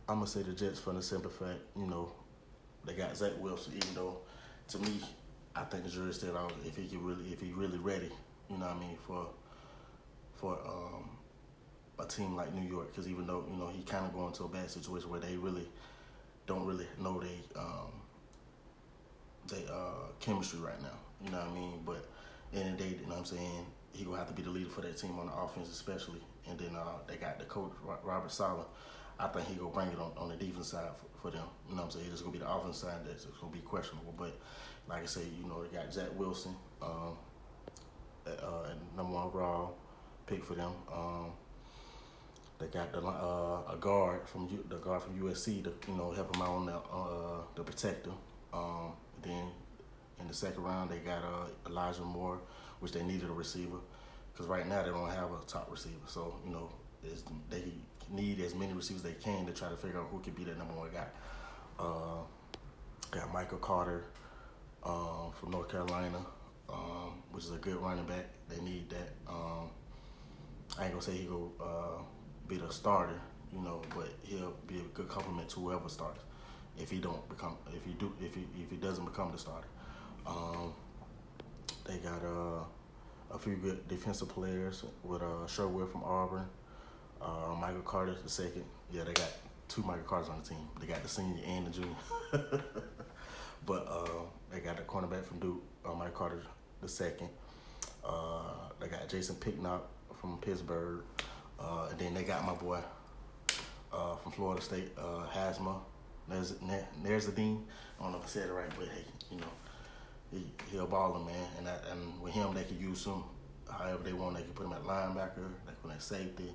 I'm 0.09 0.15
gonna 0.15 0.27
say 0.27 0.41
the 0.41 0.53
Jets 0.53 0.79
for 0.79 0.93
the 0.93 1.01
simple 1.01 1.31
fact, 1.31 1.59
you 1.75 1.85
know, 1.85 2.11
they 2.85 2.93
got 2.93 3.15
Zach 3.15 3.31
Wilson. 3.39 3.73
Even 3.75 3.93
though, 3.93 4.17
to 4.69 4.79
me, 4.79 4.99
I 5.55 5.63
think 5.63 5.83
the 5.83 5.89
jury's 5.89 6.15
still 6.15 6.37
out 6.37 6.53
if 6.65 6.75
he 6.75 6.87
can 6.87 7.03
really, 7.05 7.31
if 7.31 7.39
he 7.39 7.51
really 7.51 7.77
ready. 7.77 8.09
You 8.49 8.57
know 8.57 8.65
what 8.65 8.75
I 8.75 8.79
mean 8.79 8.97
for 9.07 9.27
for 10.35 10.53
um, 10.65 11.09
a 11.99 12.05
team 12.05 12.35
like 12.35 12.53
New 12.53 12.67
York. 12.69 12.91
Because 12.91 13.09
even 13.09 13.27
though 13.27 13.45
you 13.51 13.57
know 13.57 13.67
he 13.67 13.83
kind 13.83 14.05
of 14.05 14.13
going 14.13 14.33
to 14.33 14.43
a 14.43 14.47
bad 14.47 14.69
situation 14.69 15.09
where 15.09 15.19
they 15.19 15.35
really 15.37 15.67
don't 16.47 16.65
really 16.65 16.87
know 16.99 17.19
they 17.19 17.39
um, 17.59 17.91
they 19.49 19.65
uh, 19.71 20.09
chemistry 20.19 20.59
right 20.59 20.81
now. 20.81 20.97
You 21.23 21.31
know 21.31 21.37
what 21.37 21.47
I 21.47 21.53
mean? 21.53 21.79
But 21.85 22.07
in 22.53 22.71
the 22.71 22.83
day, 22.83 22.89
you 22.89 23.05
know 23.07 23.15
what 23.15 23.19
I'm 23.19 23.25
saying, 23.25 23.65
he 23.93 24.03
gonna 24.03 24.17
have 24.17 24.27
to 24.27 24.33
be 24.33 24.41
the 24.41 24.49
leader 24.49 24.69
for 24.69 24.81
that 24.81 24.97
team 24.97 25.17
on 25.19 25.27
the 25.27 25.33
offense, 25.33 25.69
especially. 25.69 26.21
And 26.49 26.57
then 26.57 26.75
uh, 26.75 26.97
they 27.07 27.17
got 27.17 27.39
the 27.39 27.45
coach 27.45 27.71
Robert 28.03 28.31
Saleh. 28.31 28.65
I 29.19 29.27
think 29.27 29.47
he 29.47 29.55
gonna 29.55 29.71
bring 29.71 29.89
it 29.89 29.99
on, 29.99 30.11
on 30.17 30.29
the 30.29 30.35
defense 30.35 30.69
side 30.69 30.89
for, 30.97 31.29
for 31.29 31.31
them. 31.31 31.45
You 31.69 31.75
know 31.75 31.83
what 31.83 31.93
I'm 31.95 31.99
saying? 31.99 32.11
It's 32.11 32.21
gonna 32.21 32.33
be 32.33 32.39
the 32.39 32.51
offense 32.51 32.77
side 32.77 33.05
that's 33.05 33.25
gonna 33.25 33.53
be 33.53 33.59
questionable. 33.59 34.13
But 34.17 34.37
like 34.89 35.03
I 35.03 35.05
say, 35.05 35.21
you 35.39 35.47
know, 35.47 35.63
they 35.63 35.77
got 35.77 35.93
Zach 35.93 36.07
Wilson, 36.17 36.55
um, 36.81 37.17
uh, 38.25 38.69
number 38.95 39.13
one 39.13 39.23
overall 39.23 39.75
pick 40.25 40.43
for 40.43 40.55
them. 40.55 40.71
Um, 40.91 41.31
they 42.61 42.67
got 42.67 42.91
the 42.93 42.99
uh, 43.01 43.73
a 43.73 43.77
guard 43.79 44.27
from 44.27 44.47
U, 44.49 44.63
the 44.69 44.77
guard 44.77 45.01
from 45.01 45.19
USC 45.19 45.63
to 45.63 45.73
you 45.87 45.97
know 45.97 46.11
help 46.11 46.31
them 46.31 46.41
out 46.41 46.49
on 46.49 46.65
the 46.67 46.75
uh, 46.75 47.41
the 47.55 47.63
protector. 47.63 48.11
Um, 48.53 48.93
then 49.23 49.47
in 50.19 50.27
the 50.27 50.33
second 50.33 50.63
round 50.63 50.89
they 50.89 50.97
got 50.97 51.23
uh, 51.23 51.69
Elijah 51.69 52.03
Moore, 52.03 52.39
which 52.79 52.91
they 52.91 53.03
needed 53.03 53.29
a 53.29 53.33
receiver 53.33 53.77
because 54.31 54.47
right 54.47 54.67
now 54.67 54.83
they 54.83 54.89
don't 54.89 55.09
have 55.09 55.31
a 55.31 55.39
top 55.47 55.69
receiver. 55.71 55.95
So 56.07 56.35
you 56.45 56.51
know, 56.51 56.69
they 57.49 57.63
need 58.11 58.39
as 58.41 58.53
many 58.53 58.73
receivers 58.73 59.03
they 59.03 59.13
can 59.13 59.45
to 59.45 59.53
try 59.53 59.69
to 59.69 59.75
figure 59.75 59.99
out 59.99 60.07
who 60.11 60.19
could 60.19 60.35
be 60.35 60.43
that 60.43 60.57
number 60.57 60.73
one 60.73 60.89
guy. 60.93 61.07
Uh, 61.79 62.23
got 63.09 63.33
Michael 63.33 63.57
Carter 63.57 64.05
um, 64.83 65.31
from 65.33 65.51
North 65.51 65.69
Carolina, 65.69 66.19
um, 66.69 67.23
which 67.31 67.45
is 67.45 67.51
a 67.51 67.57
good 67.57 67.77
running 67.77 68.05
back. 68.05 68.27
They 68.49 68.61
need 68.61 68.89
that. 68.89 69.13
Um, 69.27 69.69
I 70.77 70.83
ain't 70.83 70.91
gonna 70.91 71.01
say 71.01 71.13
he 71.13 71.25
go 71.25 71.51
uh, 71.59 72.01
be 72.51 72.57
the 72.57 72.71
starter, 72.71 73.19
you 73.53 73.61
know, 73.61 73.81
but 73.95 74.09
he'll 74.23 74.53
be 74.67 74.79
a 74.79 74.83
good 74.93 75.07
complement 75.07 75.47
to 75.49 75.61
whoever 75.61 75.87
starts 75.87 76.19
if 76.77 76.91
he 76.91 76.99
don't 76.99 77.27
become 77.29 77.55
if 77.73 77.83
he 77.85 77.93
do 77.93 78.13
if 78.21 78.35
he 78.35 78.41
if 78.61 78.69
he 78.69 78.75
doesn't 78.75 79.05
become 79.05 79.31
the 79.31 79.37
starter. 79.37 79.67
Um, 80.27 80.73
they 81.85 81.97
got 81.97 82.23
uh, 82.23 82.63
a 83.33 83.39
few 83.39 83.55
good 83.55 83.87
defensive 83.87 84.29
players 84.29 84.83
with 85.03 85.21
uh, 85.21 85.47
Sherwood 85.47 85.91
from 85.91 86.03
Auburn, 86.03 86.45
uh, 87.21 87.55
Michael 87.59 87.81
Carter 87.81 88.15
the 88.21 88.29
second. 88.29 88.65
Yeah, 88.91 89.05
they 89.05 89.13
got 89.13 89.31
two 89.69 89.81
Michael 89.83 90.03
Carters 90.03 90.29
on 90.29 90.41
the 90.41 90.49
team. 90.49 90.67
They 90.79 90.87
got 90.87 91.01
the 91.01 91.09
senior 91.09 91.41
and 91.47 91.67
the 91.67 91.71
junior. 91.71 91.95
but 93.65 93.87
uh, 93.89 94.23
they 94.51 94.59
got 94.59 94.75
the 94.75 94.83
cornerback 94.83 95.23
from 95.23 95.39
Duke, 95.39 95.63
uh, 95.85 95.93
Michael 95.93 96.13
Carter 96.13 96.41
the 96.81 96.89
second. 96.89 97.29
Uh, 98.03 98.69
they 98.81 98.87
got 98.87 99.07
Jason 99.07 99.35
Pinnock 99.35 99.87
from 100.19 100.37
Pittsburgh, 100.39 101.03
uh, 101.59 101.87
and 101.89 101.99
then 101.99 102.13
they 102.13 102.23
got 102.23 102.45
my 102.45 102.53
boy 102.53 102.79
uh, 103.93 104.15
from 104.15 104.31
Florida 104.31 104.61
State, 104.61 104.91
uh, 104.97 105.25
Hasma. 105.33 105.75
Dean. 107.35 107.65
I 107.99 108.03
don't 108.03 108.13
know 108.13 108.19
if 108.19 108.25
I 108.25 108.27
said 108.27 108.49
it 108.49 108.53
right, 108.53 108.69
but 108.77 108.87
hey, 108.87 109.03
you 109.29 109.37
know, 109.37 109.51
he 110.31 110.45
he 110.71 110.77
a 110.77 110.85
baller, 110.85 111.25
man. 111.25 111.47
And 111.57 111.67
that, 111.67 111.83
and 111.91 112.21
with 112.21 112.33
him, 112.33 112.53
they 112.53 112.63
could 112.63 112.79
use 112.79 113.05
him 113.05 113.23
however 113.69 114.03
they 114.03 114.13
want. 114.13 114.37
They 114.37 114.43
can 114.43 114.53
put 114.53 114.65
him 114.65 114.73
at 114.73 114.83
linebacker, 114.83 115.35
they 115.65 115.73
can 115.73 115.75
put 115.81 115.91
him 115.91 115.95
at 115.97 116.01
safety. 116.01 116.51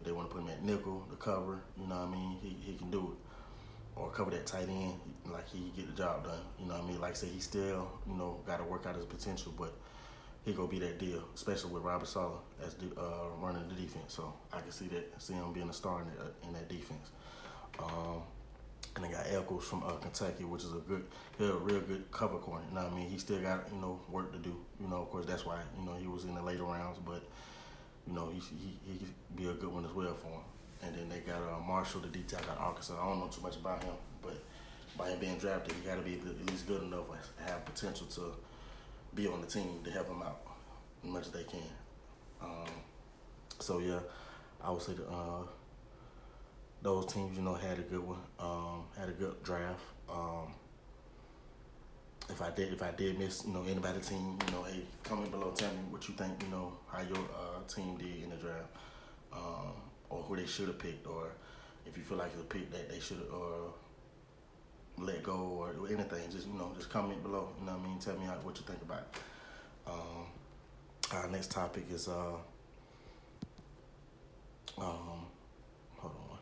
If 0.00 0.06
they 0.06 0.12
want 0.12 0.30
to 0.30 0.34
put 0.34 0.44
him 0.44 0.50
at 0.50 0.62
nickel, 0.62 1.04
the 1.10 1.16
cover. 1.16 1.58
You 1.80 1.88
know 1.88 1.96
what 1.96 2.08
I 2.08 2.10
mean? 2.10 2.38
He 2.40 2.56
he 2.70 2.78
can 2.78 2.90
do 2.90 3.12
it, 3.12 4.00
or 4.00 4.10
cover 4.10 4.30
that 4.30 4.46
tight 4.46 4.68
end. 4.68 4.94
Like 5.26 5.48
he 5.48 5.72
get 5.76 5.88
the 5.88 6.00
job 6.00 6.24
done. 6.24 6.40
You 6.60 6.66
know 6.66 6.74
what 6.74 6.84
I 6.84 6.86
mean? 6.86 7.00
Like 7.00 7.12
I 7.12 7.14
said, 7.14 7.30
he 7.30 7.40
still 7.40 7.90
you 8.06 8.14
know 8.14 8.38
got 8.46 8.58
to 8.58 8.64
work 8.64 8.86
out 8.86 8.94
his 8.94 9.04
potential, 9.04 9.52
but 9.58 9.74
he 10.48 10.54
gonna 10.54 10.68
be 10.68 10.78
that 10.78 10.98
deal, 10.98 11.22
especially 11.34 11.72
with 11.72 11.82
Robert 11.82 12.08
Saleh 12.08 12.40
as 12.64 12.74
the, 12.74 12.86
uh, 12.98 13.28
running 13.40 13.68
the 13.68 13.74
defense. 13.74 14.14
So 14.14 14.32
I 14.52 14.60
can 14.60 14.72
see 14.72 14.86
that, 14.88 15.20
see 15.20 15.34
him 15.34 15.52
being 15.52 15.68
a 15.68 15.72
star 15.72 16.00
in 16.00 16.06
that, 16.08 16.48
in 16.48 16.52
that 16.54 16.68
defense. 16.68 17.10
Um, 17.78 18.22
and 18.96 19.04
they 19.04 19.08
got 19.10 19.26
Echols 19.28 19.64
from 19.64 19.84
uh, 19.84 19.92
Kentucky, 19.92 20.44
which 20.44 20.64
is 20.64 20.72
a 20.72 20.78
good, 20.78 21.04
a 21.38 21.52
real 21.58 21.80
good 21.80 22.10
cover 22.10 22.38
corner. 22.38 22.64
You 22.68 22.74
know 22.74 22.84
what 22.84 22.92
I 22.92 22.96
mean? 22.96 23.10
He 23.10 23.18
still 23.18 23.40
got 23.40 23.68
you 23.72 23.80
know 23.80 24.00
work 24.10 24.32
to 24.32 24.38
do. 24.38 24.56
You 24.80 24.88
know, 24.88 24.96
of 24.96 25.10
course 25.10 25.26
that's 25.26 25.44
why 25.44 25.60
you 25.78 25.84
know 25.84 25.94
he 25.94 26.06
was 26.06 26.24
in 26.24 26.34
the 26.34 26.42
later 26.42 26.64
rounds, 26.64 26.98
but 27.04 27.22
you 28.06 28.14
know 28.14 28.30
he 28.32 28.40
he 28.40 28.78
he 28.90 28.98
could 28.98 29.36
be 29.36 29.46
a 29.48 29.52
good 29.52 29.72
one 29.72 29.84
as 29.84 29.92
well 29.92 30.14
for 30.14 30.28
him. 30.28 30.42
And 30.82 30.94
then 30.96 31.08
they 31.08 31.20
got 31.20 31.42
uh, 31.42 31.60
Marshall, 31.60 32.00
the 32.00 32.08
detail 32.08 32.40
out 32.50 32.58
Arkansas. 32.58 32.94
I 32.94 33.06
don't 33.06 33.18
know 33.18 33.28
too 33.28 33.42
much 33.42 33.56
about 33.56 33.84
him, 33.84 33.94
but 34.22 34.34
by 34.96 35.10
him 35.10 35.18
being 35.18 35.38
drafted, 35.38 35.74
he 35.74 35.86
got 35.86 35.96
to 35.96 36.02
be 36.02 36.14
at 36.14 36.46
least 36.50 36.66
good 36.66 36.82
enough 36.82 37.06
to 37.08 37.44
have 37.44 37.64
potential 37.64 38.06
to 38.06 38.32
be 39.14 39.26
on 39.26 39.40
the 39.40 39.46
team 39.46 39.80
to 39.84 39.90
help 39.90 40.08
them 40.08 40.22
out 40.22 40.40
as 41.04 41.10
much 41.10 41.26
as 41.26 41.32
they 41.32 41.44
can. 41.44 41.60
Um, 42.40 42.68
so 43.58 43.78
yeah, 43.78 44.00
I 44.62 44.70
would 44.70 44.82
say 44.82 44.92
the, 44.94 45.06
uh, 45.08 45.42
those 46.82 47.12
teams, 47.12 47.36
you 47.36 47.42
know, 47.42 47.54
had 47.54 47.78
a 47.78 47.82
good 47.82 48.00
one, 48.00 48.18
um, 48.38 48.84
had 48.98 49.08
a 49.08 49.12
good 49.12 49.42
draft. 49.42 49.80
Um, 50.08 50.54
if 52.30 52.42
I 52.42 52.50
did, 52.50 52.72
if 52.72 52.82
I 52.82 52.90
did 52.92 53.18
miss, 53.18 53.44
you 53.46 53.52
know, 53.52 53.64
anybody 53.64 54.00
team, 54.00 54.38
you 54.46 54.52
know, 54.52 54.62
hey, 54.62 54.82
comment 55.02 55.30
below, 55.30 55.50
tell 55.56 55.70
me 55.70 55.78
what 55.90 56.06
you 56.08 56.14
think, 56.14 56.42
you 56.42 56.48
know, 56.48 56.74
how 56.90 57.00
your 57.00 57.16
uh, 57.16 57.66
team 57.66 57.96
did 57.96 58.22
in 58.22 58.30
the 58.30 58.36
draft, 58.36 58.68
um, 59.32 59.72
or 60.10 60.22
who 60.22 60.36
they 60.36 60.46
should 60.46 60.68
have 60.68 60.78
picked, 60.78 61.06
or 61.06 61.32
if 61.86 61.96
you 61.96 62.02
feel 62.02 62.18
like 62.18 62.30
it's 62.32 62.42
a 62.42 62.44
pick 62.44 62.70
that 62.70 62.90
they 62.90 63.00
should 63.00 63.18
have 63.18 63.32
uh, 63.32 63.70
let 65.00 65.22
go, 65.22 65.34
or 65.34 65.88
anything. 65.88 66.30
Just 66.30 66.46
you 66.46 66.54
know, 66.54 66.72
just 66.76 66.90
comment 66.90 67.22
below. 67.22 67.48
You 67.60 67.66
know 67.66 67.72
what 67.72 67.84
I 67.84 67.88
mean? 67.88 67.98
Tell 67.98 68.16
me 68.16 68.26
how, 68.26 68.34
what 68.42 68.56
you 68.56 68.64
think 68.66 68.82
about. 68.82 69.00
It. 69.00 69.90
Um, 69.90 70.26
our 71.12 71.28
next 71.28 71.50
topic 71.50 71.84
is 71.90 72.08
uh, 72.08 72.34
um, 74.78 75.26
hold 75.96 76.12
on. 76.30 76.38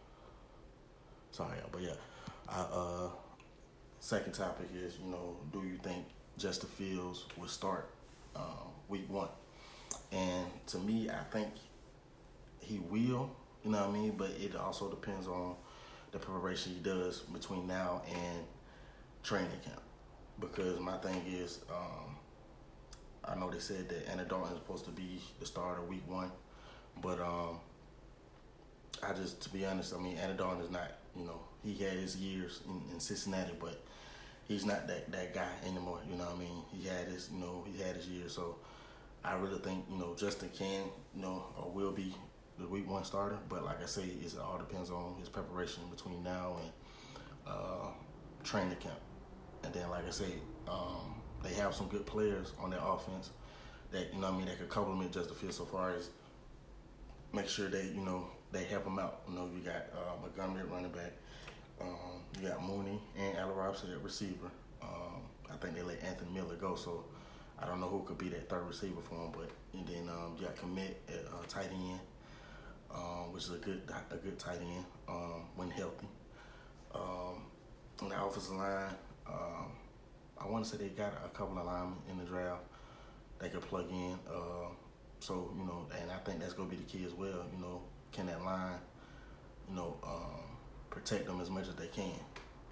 Sorry, 1.31 1.59
but 1.71 1.83
yeah, 1.83 1.95
uh, 2.49 3.09
second 4.01 4.33
topic 4.33 4.69
is 4.75 4.95
you 5.05 5.11
know, 5.11 5.37
do 5.53 5.63
you 5.67 5.79
think 5.83 6.05
Justin 6.39 6.69
Fields 6.71 7.25
will 7.37 7.49
start 7.49 7.89
uh, 8.35 8.65
week 8.89 9.09
one? 9.09 9.29
And 10.13 10.47
to 10.69 10.79
me, 10.79 11.11
I 11.11 11.23
think 11.33 11.49
he 12.61 12.79
will. 12.79 13.31
You 13.65 13.73
know 13.73 13.81
what 13.81 13.91
I 13.91 13.93
mean? 13.93 14.13
But 14.17 14.31
it 14.41 14.55
also 14.57 14.89
depends 14.89 15.27
on 15.27 15.57
the 16.13 16.19
preparation 16.19 16.73
he 16.73 16.81
does 16.81 17.21
between 17.21 17.67
now 17.67 18.03
and 18.09 18.45
training 19.23 19.51
camp. 19.65 19.83
Because 20.39 20.79
my 20.81 20.97
thing 20.99 21.23
is, 21.27 21.61
um, 21.71 22.17
I 23.25 23.35
know 23.35 23.51
they 23.51 23.59
said 23.59 23.89
that 23.89 24.09
Andy 24.11 24.25
Dalton 24.25 24.53
is 24.53 24.59
supposed 24.59 24.85
to 24.85 24.91
be 24.91 25.21
the 25.41 25.47
starter 25.47 25.83
week 25.83 26.09
one, 26.09 26.31
but 27.03 27.21
um, 27.21 27.59
I 29.03 29.13
just, 29.13 29.41
to 29.43 29.49
be 29.51 29.65
honest, 29.67 29.95
I 29.95 29.99
mean, 29.99 30.17
Andy 30.17 30.37
Dalton 30.37 30.63
is 30.63 30.71
not, 30.71 30.93
you 31.17 31.25
know, 31.25 31.41
he 31.65 31.75
had 31.75 31.95
his 31.95 32.17
years 32.17 32.61
in, 32.67 32.83
in 32.93 33.01
Cincinnati, 33.01 33.53
but 33.59 33.83
he's 34.47 34.65
not 34.65 34.87
that, 34.87 35.11
that 35.11 35.35
guy 35.35 35.49
anymore. 35.67 36.01
You 36.09 36.17
know 36.17 36.25
what 36.25 36.37
I 36.37 36.39
mean? 36.39 36.63
He 36.73 36.87
had 36.87 37.09
his, 37.09 37.31
you 37.33 37.41
know, 37.41 37.65
he 37.67 37.83
had 37.83 37.97
his 37.97 38.07
years. 38.07 38.33
So 38.33 38.57
I 39.25 39.35
really 39.37 39.59
think, 39.59 39.85
you 39.91 39.99
know, 39.99 40.15
Justin 40.17 40.51
can, 40.57 40.85
you 41.15 41.23
know, 41.23 41.45
or 41.59 41.71
will 41.71 41.93
be 41.93 42.15
the 42.59 42.67
week 42.67 42.89
one 42.89 43.05
starter. 43.05 43.39
But 43.49 43.65
like 43.65 43.83
I 43.83 43.87
say, 43.87 44.03
it 44.03 44.35
all 44.39 44.59
depends 44.59 44.91
on 44.91 45.17
his 45.19 45.29
preparation 45.29 45.83
between 45.91 46.23
now 46.23 46.57
and 46.63 46.73
uh, 47.47 47.89
training 48.45 48.77
camp. 48.77 49.01
And 49.65 49.73
then, 49.73 49.89
like 49.91 50.07
I 50.07 50.11
say, 50.11 50.35
um, 50.69 51.15
they 51.43 51.53
have 51.55 51.75
some 51.75 51.89
good 51.89 52.07
players 52.07 52.53
on 52.61 52.71
their 52.71 52.81
offense 52.83 53.31
that 53.93 54.13
you 54.13 54.21
know 54.21 54.29
I 54.29 54.31
mean 54.33 54.47
that 54.47 54.59
could 54.59 54.69
complement 54.69 55.13
Justin 55.13 55.37
Fields 55.37 55.57
so 55.57 55.65
far 55.65 55.93
as 55.93 56.11
make 57.33 57.49
sure 57.49 57.69
they 57.69 57.85
you 57.85 58.05
know 58.05 58.27
they 58.53 58.65
help 58.65 58.87
him 58.87 58.99
out. 58.99 59.23
You 59.29 59.35
know 59.35 59.49
you 59.55 59.61
got 59.61 59.87
uh, 59.93 60.21
Montgomery 60.21 60.63
at 60.63 60.71
running 60.71 60.91
back, 60.93 61.13
um, 61.81 62.23
you 62.41 62.49
got 62.49 62.63
Mooney 62.63 63.01
and 63.19 63.37
Allen 63.39 63.57
Robinson 63.57 63.93
at 63.93 64.03
receiver. 64.03 64.51
Um, 64.83 65.23
I 65.51 65.57
think 65.57 65.75
they 65.75 65.83
let 65.83 66.03
Anthony 66.03 66.33
Miller 66.33 66.57
go, 66.57 66.75
so 66.75 67.05
I 67.61 67.67
don't 67.67 67.81
know 67.81 67.89
who 67.89 68.03
could 68.03 68.19
be 68.19 68.29
that 68.31 68.49
third 68.49 68.67
receiver 68.67 69.01
for 69.01 69.15
him. 69.17 69.33
But 69.33 69.51
and 69.73 69.87
then 69.87 70.09
um, 70.09 70.37
you 70.39 70.47
got 70.47 70.57
Kmet 70.57 70.95
at 71.09 71.25
uh, 71.27 71.45
tight 71.49 71.71
end, 71.73 72.01
um, 72.95 73.33
which 73.33 73.45
is 73.45 73.51
a 73.51 73.59
good 73.59 73.83
a 74.11 74.17
good 74.17 74.39
tight 74.39 74.61
end 74.61 74.85
um, 75.09 75.43
when 75.57 75.71
healthy. 75.71 76.09
Um, 76.95 77.43
on 78.03 78.09
the 78.09 78.25
offensive 78.25 78.57
line. 78.57 78.95
Um, 79.27 79.73
I 80.39 80.47
want 80.47 80.65
to 80.65 80.71
say 80.71 80.77
they 80.77 80.89
got 80.89 81.15
a 81.25 81.29
couple 81.29 81.59
of 81.59 81.67
linemen 81.67 81.99
in 82.11 82.19
the 82.19 82.25
draft 82.25 82.63
they 83.39 83.49
could 83.49 83.63
plug 83.63 83.91
in. 83.91 84.19
Uh, 84.29 84.69
so 85.21 85.51
you 85.59 85.65
know, 85.65 85.87
and 86.01 86.11
I 86.11 86.19
think 86.19 86.41
that's 86.41 86.53
gonna 86.53 86.69
be 86.69 86.77
the 86.77 86.85
key 86.85 87.05
as 87.05 87.13
well. 87.13 87.45
You 87.55 87.61
know, 87.61 87.83
can 88.13 88.27
that 88.27 88.45
line, 88.45 88.79
you 89.69 89.77
know, 89.77 89.97
um, 90.05 90.41
protect 90.91 91.27
them 91.27 91.41
as 91.41 91.51
much 91.51 91.69
as 91.69 91.75
they 91.75 91.89
can. 91.89 92.13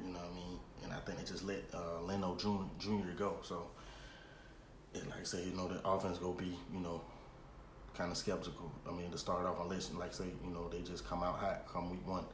You 0.01 0.13
know 0.13 0.19
what 0.19 0.31
I 0.31 0.35
mean? 0.35 0.59
And 0.85 0.93
I 0.93 0.97
think 0.99 1.19
they 1.19 1.25
just 1.25 1.45
let 1.45 1.63
uh, 1.73 2.03
Leno 2.03 2.37
Jr. 2.37 3.17
Go. 3.17 3.37
So, 3.43 3.69
like 4.95 5.21
I 5.21 5.25
said, 5.25 5.47
you 5.47 5.53
know, 5.53 5.69
the 5.69 5.87
offense 5.87 6.19
gonna 6.19 6.35
be, 6.35 6.57
you 6.73 6.81
know, 6.81 7.01
kind 7.97 8.11
of 8.11 8.17
skeptical. 8.17 8.73
I 8.89 8.93
mean, 8.93 9.11
to 9.11 9.19
start 9.19 9.47
off, 9.47 9.57
unless, 9.61 9.93
like 9.95 10.13
say, 10.13 10.25
you 10.45 10.51
know, 10.51 10.69
they 10.69 10.81
just 10.81 11.07
come 11.07 11.23
out 11.23 11.39
hot 11.39 11.67
come 11.73 11.91
week 11.91 12.07
one. 12.07 12.25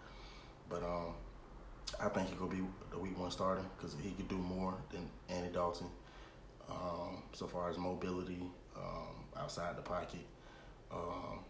But 0.68 0.82
um, 0.82 1.14
I 2.00 2.08
think 2.08 2.28
he 2.28 2.36
could 2.36 2.50
be 2.50 2.62
the 2.90 2.98
week 2.98 3.18
one 3.18 3.30
starter 3.30 3.62
because 3.76 3.96
he 4.02 4.10
could 4.12 4.28
do 4.28 4.36
more 4.36 4.74
than 4.90 5.08
Andy 5.28 5.50
Dalton 5.52 5.88
um, 6.70 7.22
so 7.32 7.46
far 7.46 7.70
as 7.70 7.78
mobility 7.78 8.42
um, 8.76 9.24
outside 9.36 9.76
the 9.76 9.82
pocket. 9.82 10.24
Um, 10.92 11.40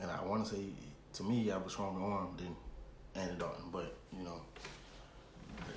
and 0.00 0.10
I 0.10 0.24
want 0.24 0.46
to 0.46 0.54
say, 0.54 0.62
to 1.14 1.22
me, 1.22 1.50
I 1.50 1.54
have 1.54 1.66
a 1.66 1.70
stronger 1.70 2.04
arm 2.04 2.36
than 2.36 2.54
Andy 3.20 3.36
Dalton, 3.38 3.64
but 3.72 3.96
you 4.16 4.24
know, 4.24 4.40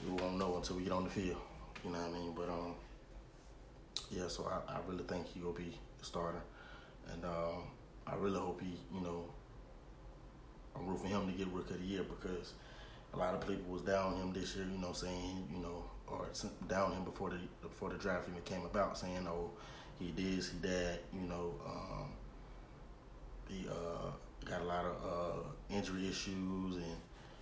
we 0.06 0.22
won't 0.22 0.38
know 0.38 0.58
until 0.58 0.76
we 0.78 0.84
get 0.84 0.92
on 0.92 1.04
the 1.04 1.10
field. 1.10 1.38
You 1.84 1.92
know 1.92 2.00
what 2.00 2.10
I 2.10 2.12
mean? 2.12 2.34
But 2.36 2.50
um, 2.50 2.76
yeah. 4.12 4.28
So 4.28 4.50
I, 4.50 4.74
I 4.74 4.78
really 4.88 5.04
think 5.04 5.28
he 5.28 5.40
will 5.40 5.54
be 5.54 5.78
the 6.00 6.06
starter, 6.06 6.42
and 7.14 7.26
um, 7.26 7.64
I 8.08 8.16
really 8.16 8.40
hope 8.40 8.62
he, 8.62 8.78
you 8.94 9.02
know, 9.02 9.26
I'm 10.76 10.88
rooting 10.88 11.04
for 11.04 11.08
him 11.08 11.32
to 11.32 11.38
get 11.38 11.48
Rookie 11.54 11.74
of 11.74 11.82
the 11.82 11.86
Year 11.86 12.04
because 12.04 12.54
a 13.14 13.18
lot 13.18 13.34
of 13.34 13.48
people 13.48 13.72
was 13.72 13.82
down 13.82 14.16
him 14.16 14.34
this 14.34 14.56
year, 14.56 14.66
you 14.72 14.80
know, 14.80 14.94
saying, 14.94 15.48
you 15.54 15.62
know, 15.62 15.84
or 16.08 16.28
down 16.68 16.94
him 16.94 17.04
before 17.04 17.30
the 17.30 17.38
before 17.62 17.90
the 17.90 17.98
draft 17.98 18.28
even 18.30 18.42
came 18.44 18.66
about, 18.66 18.98
saying, 18.98 19.28
oh, 19.28 19.52
he 20.00 20.12
this, 20.12 20.52
he 20.52 20.58
that, 20.60 21.00
you 21.14 21.28
know, 21.28 21.54
um, 21.66 22.10
he 23.48 23.66
uh, 23.70 24.12
got 24.46 24.62
a 24.62 24.66
lot 24.66 24.86
of 24.86 24.96
uh, 25.04 25.76
injury 25.76 26.08
issues 26.08 26.78
and 26.78 26.96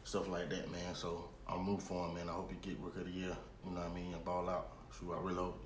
stuff 0.04 0.28
like 0.28 0.50
that, 0.50 0.72
man. 0.72 0.96
So 0.96 1.30
I'm 1.48 1.66
rooting 1.66 1.80
for 1.80 2.08
him, 2.08 2.16
man. 2.16 2.30
I 2.30 2.34
hope 2.34 2.52
he 2.52 2.70
get 2.70 2.80
Rookie 2.82 3.02
of 3.02 3.06
the 3.08 3.12
Year, 3.12 3.38
you 3.66 3.72
know 3.72 3.82
what 3.82 3.92
I 3.92 3.94
mean, 3.94 4.14
and 4.14 4.24
ball 4.26 4.50
out. 4.50 4.70
Shoot, 4.98 5.14
I 5.14 5.22
really 5.22 5.38
hope 5.38 5.62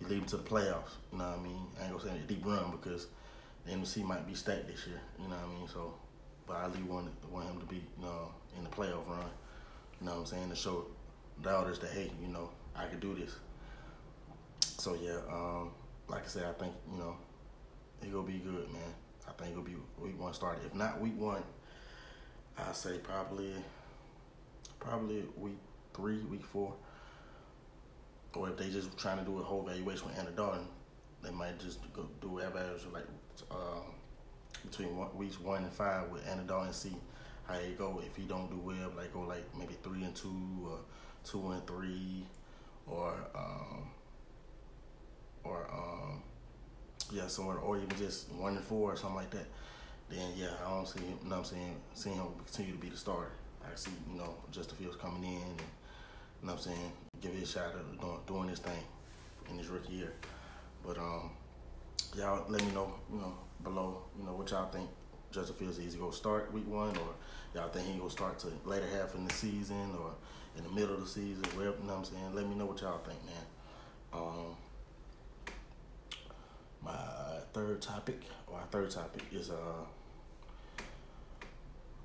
he 0.00 0.06
lead 0.06 0.18
him 0.18 0.24
to 0.26 0.36
the 0.38 0.42
playoffs, 0.42 0.96
you 1.12 1.18
know 1.18 1.24
what 1.24 1.38
I 1.38 1.42
mean. 1.42 1.66
I 1.78 1.84
ain't 1.84 1.92
gonna 1.92 2.02
say 2.02 2.16
a 2.16 2.26
deep 2.26 2.44
run 2.44 2.70
because 2.72 3.06
the 3.64 3.72
NFC 3.72 4.04
might 4.04 4.26
be 4.26 4.34
stacked 4.34 4.68
this 4.68 4.86
year, 4.86 5.00
you 5.18 5.28
know 5.28 5.36
what 5.36 5.44
I 5.44 5.58
mean. 5.58 5.68
So, 5.68 5.94
but 6.46 6.56
I 6.56 6.66
really 6.66 6.82
want 6.82 7.10
want 7.30 7.48
him 7.48 7.60
to 7.60 7.66
be, 7.66 7.76
you 7.76 8.02
know, 8.02 8.30
in 8.56 8.64
the 8.64 8.70
playoff 8.70 9.08
run. 9.08 9.24
You 10.00 10.06
know 10.06 10.12
what 10.12 10.20
I'm 10.20 10.26
saying? 10.26 10.50
To 10.50 10.56
show 10.56 10.86
doubters 11.42 11.78
that 11.80 11.90
hey, 11.90 12.10
you 12.20 12.28
know, 12.28 12.50
I 12.76 12.84
could 12.84 13.00
do 13.00 13.14
this. 13.14 13.34
So 14.78 14.94
yeah, 14.94 15.18
um, 15.32 15.70
like 16.08 16.24
I 16.24 16.28
said, 16.28 16.44
I 16.44 16.52
think 16.52 16.74
you 16.92 16.98
know 16.98 17.16
he 18.02 18.10
gonna 18.10 18.26
be 18.26 18.38
good, 18.38 18.70
man. 18.72 18.94
I 19.26 19.32
think 19.32 19.54
he'll 19.54 19.62
be 19.62 19.76
week 19.98 20.20
one 20.20 20.34
started. 20.34 20.64
If 20.66 20.74
not 20.74 21.00
week 21.00 21.18
one, 21.18 21.42
I 22.58 22.72
say 22.72 22.98
probably 22.98 23.52
probably 24.78 25.24
week 25.38 25.56
three, 25.94 26.18
week 26.24 26.44
four, 26.44 26.74
or 28.34 28.50
if 28.50 28.56
they 28.56 28.68
just 28.68 28.96
trying 28.98 29.18
to 29.18 29.24
do 29.24 29.38
a 29.38 29.42
whole 29.42 29.66
evaluation 29.66 30.08
with 30.08 30.18
Andy 30.18 30.32
Dalton, 30.36 30.66
they 31.22 31.30
might 31.30 31.58
just 31.58 31.80
go 31.92 32.06
do 32.20 32.38
evaluation 32.38 32.92
like 32.92 33.06
um, 33.50 33.94
between 34.64 34.96
one, 34.96 35.16
weeks 35.16 35.40
one 35.40 35.64
and 35.64 35.72
five 35.72 36.08
with 36.10 36.24
Dalton 36.24 36.66
and 36.66 36.74
see 36.74 36.96
how 37.46 37.54
he 37.54 37.72
go. 37.72 38.00
If 38.04 38.16
he 38.16 38.24
don't 38.24 38.50
do 38.50 38.58
well, 38.58 38.92
like 38.96 39.12
go 39.12 39.20
like 39.20 39.44
maybe 39.56 39.74
three 39.82 40.04
and 40.04 40.14
two 40.14 40.36
or 40.64 40.78
two 41.24 41.50
and 41.50 41.66
three, 41.66 42.26
or 42.86 43.14
um, 43.34 43.88
or 45.44 45.68
um, 45.72 46.22
yeah, 47.12 47.26
somewhere, 47.26 47.58
or 47.58 47.76
even 47.76 47.96
just 47.96 48.30
one 48.32 48.56
and 48.56 48.64
four 48.64 48.92
or 48.92 48.96
something 48.96 49.16
like 49.16 49.30
that. 49.30 49.46
Then 50.10 50.32
yeah, 50.36 50.50
I 50.64 50.70
don't 50.70 50.86
see 50.86 51.00
him. 51.00 51.18
You 51.22 51.30
know 51.30 51.36
what 51.36 51.38
I'm 51.38 51.44
saying? 51.44 51.76
Seeing 51.94 52.16
him 52.16 52.26
continue 52.44 52.72
to 52.72 52.78
be 52.78 52.88
the 52.88 52.96
starter. 52.96 53.30
I 53.64 53.74
see 53.76 53.90
you 54.12 54.18
know 54.18 54.34
Justin 54.50 54.76
Fields 54.76 54.96
coming 54.96 55.24
in 55.24 55.42
and 55.42 55.60
you 55.60 56.46
know 56.46 56.52
what 56.52 56.66
I'm 56.66 56.72
saying 56.72 56.92
give 57.20 57.32
it 57.34 57.42
a 57.42 57.46
shot 57.46 57.74
at 57.74 58.00
doing, 58.00 58.18
doing 58.26 58.46
this 58.48 58.58
thing 58.58 58.82
in 59.50 59.58
his 59.58 59.68
rookie 59.68 59.94
year. 59.94 60.12
But 60.86 60.98
um, 60.98 61.30
y'all 62.16 62.44
let 62.48 62.64
me 62.64 62.72
know 62.72 62.92
you 63.12 63.18
know 63.18 63.34
below 63.62 64.02
you 64.18 64.24
know 64.24 64.32
what 64.32 64.50
y'all 64.50 64.70
think 64.70 64.88
Justin 65.32 65.56
Fields 65.56 65.78
is 65.78 65.94
he 65.94 65.98
gonna 65.98 66.12
start 66.12 66.52
week 66.52 66.68
one 66.68 66.96
or 66.96 67.14
y'all 67.54 67.68
think 67.68 67.86
he 67.86 67.98
gonna 67.98 68.10
start 68.10 68.38
to 68.40 68.48
later 68.64 68.86
half 68.86 69.14
in 69.14 69.24
the 69.24 69.32
season 69.32 69.90
or 70.00 70.12
in 70.56 70.62
the 70.62 70.70
middle 70.70 70.94
of 70.94 71.00
the 71.00 71.06
season, 71.08 71.42
wherever 71.56 71.76
you 71.76 71.84
know 71.84 71.94
what 71.94 71.98
I'm 71.98 72.04
saying. 72.04 72.34
Let 72.34 72.48
me 72.48 72.54
know 72.54 72.66
what 72.66 72.80
y'all 72.80 72.98
think, 72.98 73.18
man. 73.24 73.44
Um, 74.12 74.56
my 76.82 77.40
third 77.52 77.82
topic, 77.82 78.22
or 78.46 78.58
our 78.58 78.66
third 78.66 78.90
topic 78.90 79.22
is 79.32 79.50
uh 79.50 79.84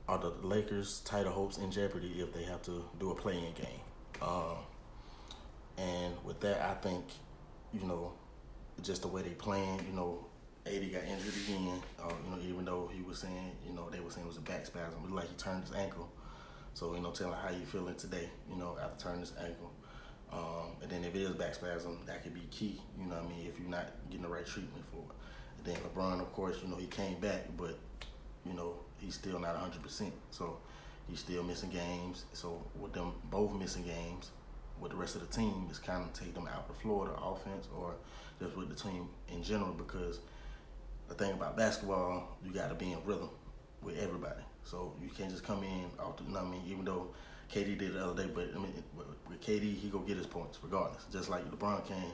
are 0.08 0.18
the 0.18 0.34
Lakers' 0.42 1.02
title 1.02 1.32
hopes 1.32 1.60
in 1.60 1.70
jeopardy 1.70 2.16
if 2.18 2.34
they 2.34 2.44
have 2.44 2.64
to 2.64 2.84
do 3.00 3.12
a 3.12 3.16
play-in 3.16 3.54
game? 3.54 3.80
Um, 4.24 4.58
and 5.78 6.16
with 6.24 6.40
that, 6.40 6.62
I 6.62 6.74
think 6.74 7.06
you 7.72 7.82
know 7.82 8.14
just 8.84 9.02
the 9.02 9.08
way 9.08 9.22
they 9.22 9.30
playing, 9.30 9.80
you 9.90 9.96
know, 9.96 10.26
AD 10.66 10.92
got 10.92 11.04
injured 11.04 11.34
again. 11.48 11.82
Uh, 12.02 12.12
you 12.26 12.32
know, 12.32 12.42
even 12.44 12.66
though 12.66 12.90
he 12.94 13.02
was 13.02 13.20
saying, 13.20 13.52
you 13.68 13.74
know, 13.74 13.90
they 13.90 14.00
were 14.00 14.12
saying 14.12 14.26
it 14.26 14.30
was 14.30 14.38
a 14.38 14.42
back 14.42 14.66
spasm, 14.66 15.00
it 15.06 15.12
like 15.12 15.28
he 15.30 15.36
turned 15.36 15.64
his 15.64 15.74
ankle. 15.74 16.10
So 16.74 16.94
you 16.96 17.02
know, 17.02 17.12
tell 17.12 17.32
how 17.32 17.50
you 17.50 17.66
feeling 17.66 17.96
today. 17.96 18.30
You 18.50 18.56
know, 18.58 18.78
after 18.82 19.06
turning 19.06 19.22
his 19.22 19.34
ankle. 19.40 19.72
Um, 20.32 20.78
and 20.82 20.92
then 20.92 21.04
if 21.04 21.16
it 21.16 21.22
is 21.22 21.32
back 21.32 21.56
spasm, 21.56 21.98
that 22.06 22.24
could 22.24 22.34
be 22.34 22.48
key. 22.52 22.80
You 23.00 23.08
know 23.08 23.16
what 23.16 23.26
I 23.26 23.28
mean? 23.28 23.48
If 23.48 23.60
you're 23.60 23.70
not 23.70 23.88
getting 24.10 24.22
the 24.22 24.30
right 24.30 24.46
treatment 24.46 24.86
for 24.92 24.98
it. 24.98 25.16
And 25.58 25.66
then 25.66 25.76
LeBron, 25.84 26.22
of 26.22 26.32
course, 26.34 26.58
you 26.62 26.70
know 26.70 26.78
he 26.78 26.86
came 26.86 27.20
back, 27.20 27.46
but 27.58 27.78
you 28.46 28.54
know 28.54 28.76
he's 29.00 29.16
still 29.16 29.40
not 29.40 29.56
100. 29.56 29.82
percent 29.82 30.14
So 30.32 30.58
he's 31.08 31.20
still 31.20 31.44
missing 31.44 31.70
games. 31.70 32.26
So 32.34 32.62
with 32.80 32.94
them 32.94 33.14
both 33.32 33.54
missing 33.54 33.84
games, 33.84 34.32
with 34.80 34.92
the 34.92 34.98
rest 34.98 35.16
of 35.16 35.22
the 35.22 35.36
team, 35.36 35.68
it's 35.70 35.80
kind 35.80 36.04
of 36.04 36.14
take 36.14 36.34
them 36.34 36.48
out 36.48 36.68
the 36.68 36.74
Florida 36.74 37.14
offense, 37.22 37.68
or 37.76 37.96
just 38.40 38.56
with 38.56 38.70
the 38.70 38.76
team 38.76 39.10
in 39.30 39.44
general. 39.44 39.74
Because 39.74 40.20
the 41.08 41.16
thing 41.16 41.34
about 41.34 41.58
basketball, 41.58 42.38
you 42.44 42.52
got 42.52 42.70
to 42.70 42.76
be 42.76 42.92
in 42.92 43.04
rhythm 43.06 43.30
with 43.82 43.98
everybody. 43.98 44.42
So 44.64 44.94
you 45.02 45.10
can't 45.10 45.32
just 45.32 45.44
come 45.44 45.64
in 45.64 45.86
off 46.00 46.18
the. 46.18 46.24
You 46.24 46.32
know 46.32 46.40
I 46.42 46.46
mean, 46.46 46.62
even 46.68 46.86
though 46.86 47.08
KD 47.52 47.78
did 47.78 47.94
the 47.94 48.06
other 48.06 48.24
day, 48.24 48.30
but 48.34 48.50
I 48.56 48.60
mean, 48.60 48.84
with 49.28 49.42
KD, 49.42 49.76
he 49.76 49.90
go 49.90 50.00
get 50.00 50.18
his 50.18 50.28
points 50.28 50.60
regardless, 50.62 51.06
just 51.12 51.30
like 51.30 51.50
LeBron 51.50 51.86
can 51.88 52.12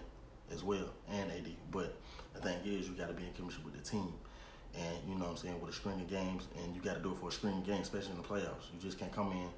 as 0.52 0.64
well 0.64 0.90
and 1.10 1.32
AD. 1.32 1.48
But 1.72 1.98
the 2.34 2.42
thing 2.42 2.60
is, 2.64 2.88
you 2.88 2.96
got 2.96 3.08
to 3.08 3.14
be 3.14 3.24
in 3.24 3.32
chemistry 3.34 3.64
with 3.64 3.76
the 3.76 3.90
team, 3.90 4.14
and 4.78 4.98
you 5.08 5.16
know 5.16 5.26
what 5.26 5.32
I'm 5.32 5.38
saying 5.38 5.60
with 5.60 5.72
a 5.72 5.74
string 5.74 6.00
of 6.00 6.10
games, 6.10 6.48
and 6.62 6.76
you 6.76 6.82
got 6.82 6.96
to 6.96 7.02
do 7.02 7.12
it 7.12 7.18
for 7.18 7.30
a 7.30 7.32
string 7.32 7.58
of 7.58 7.66
games, 7.66 7.88
especially 7.88 8.12
in 8.12 8.18
the 8.18 8.28
playoffs. 8.28 8.72
You 8.74 8.80
just 8.82 8.98
can't 8.98 9.12
come 9.12 9.32
in 9.32 9.50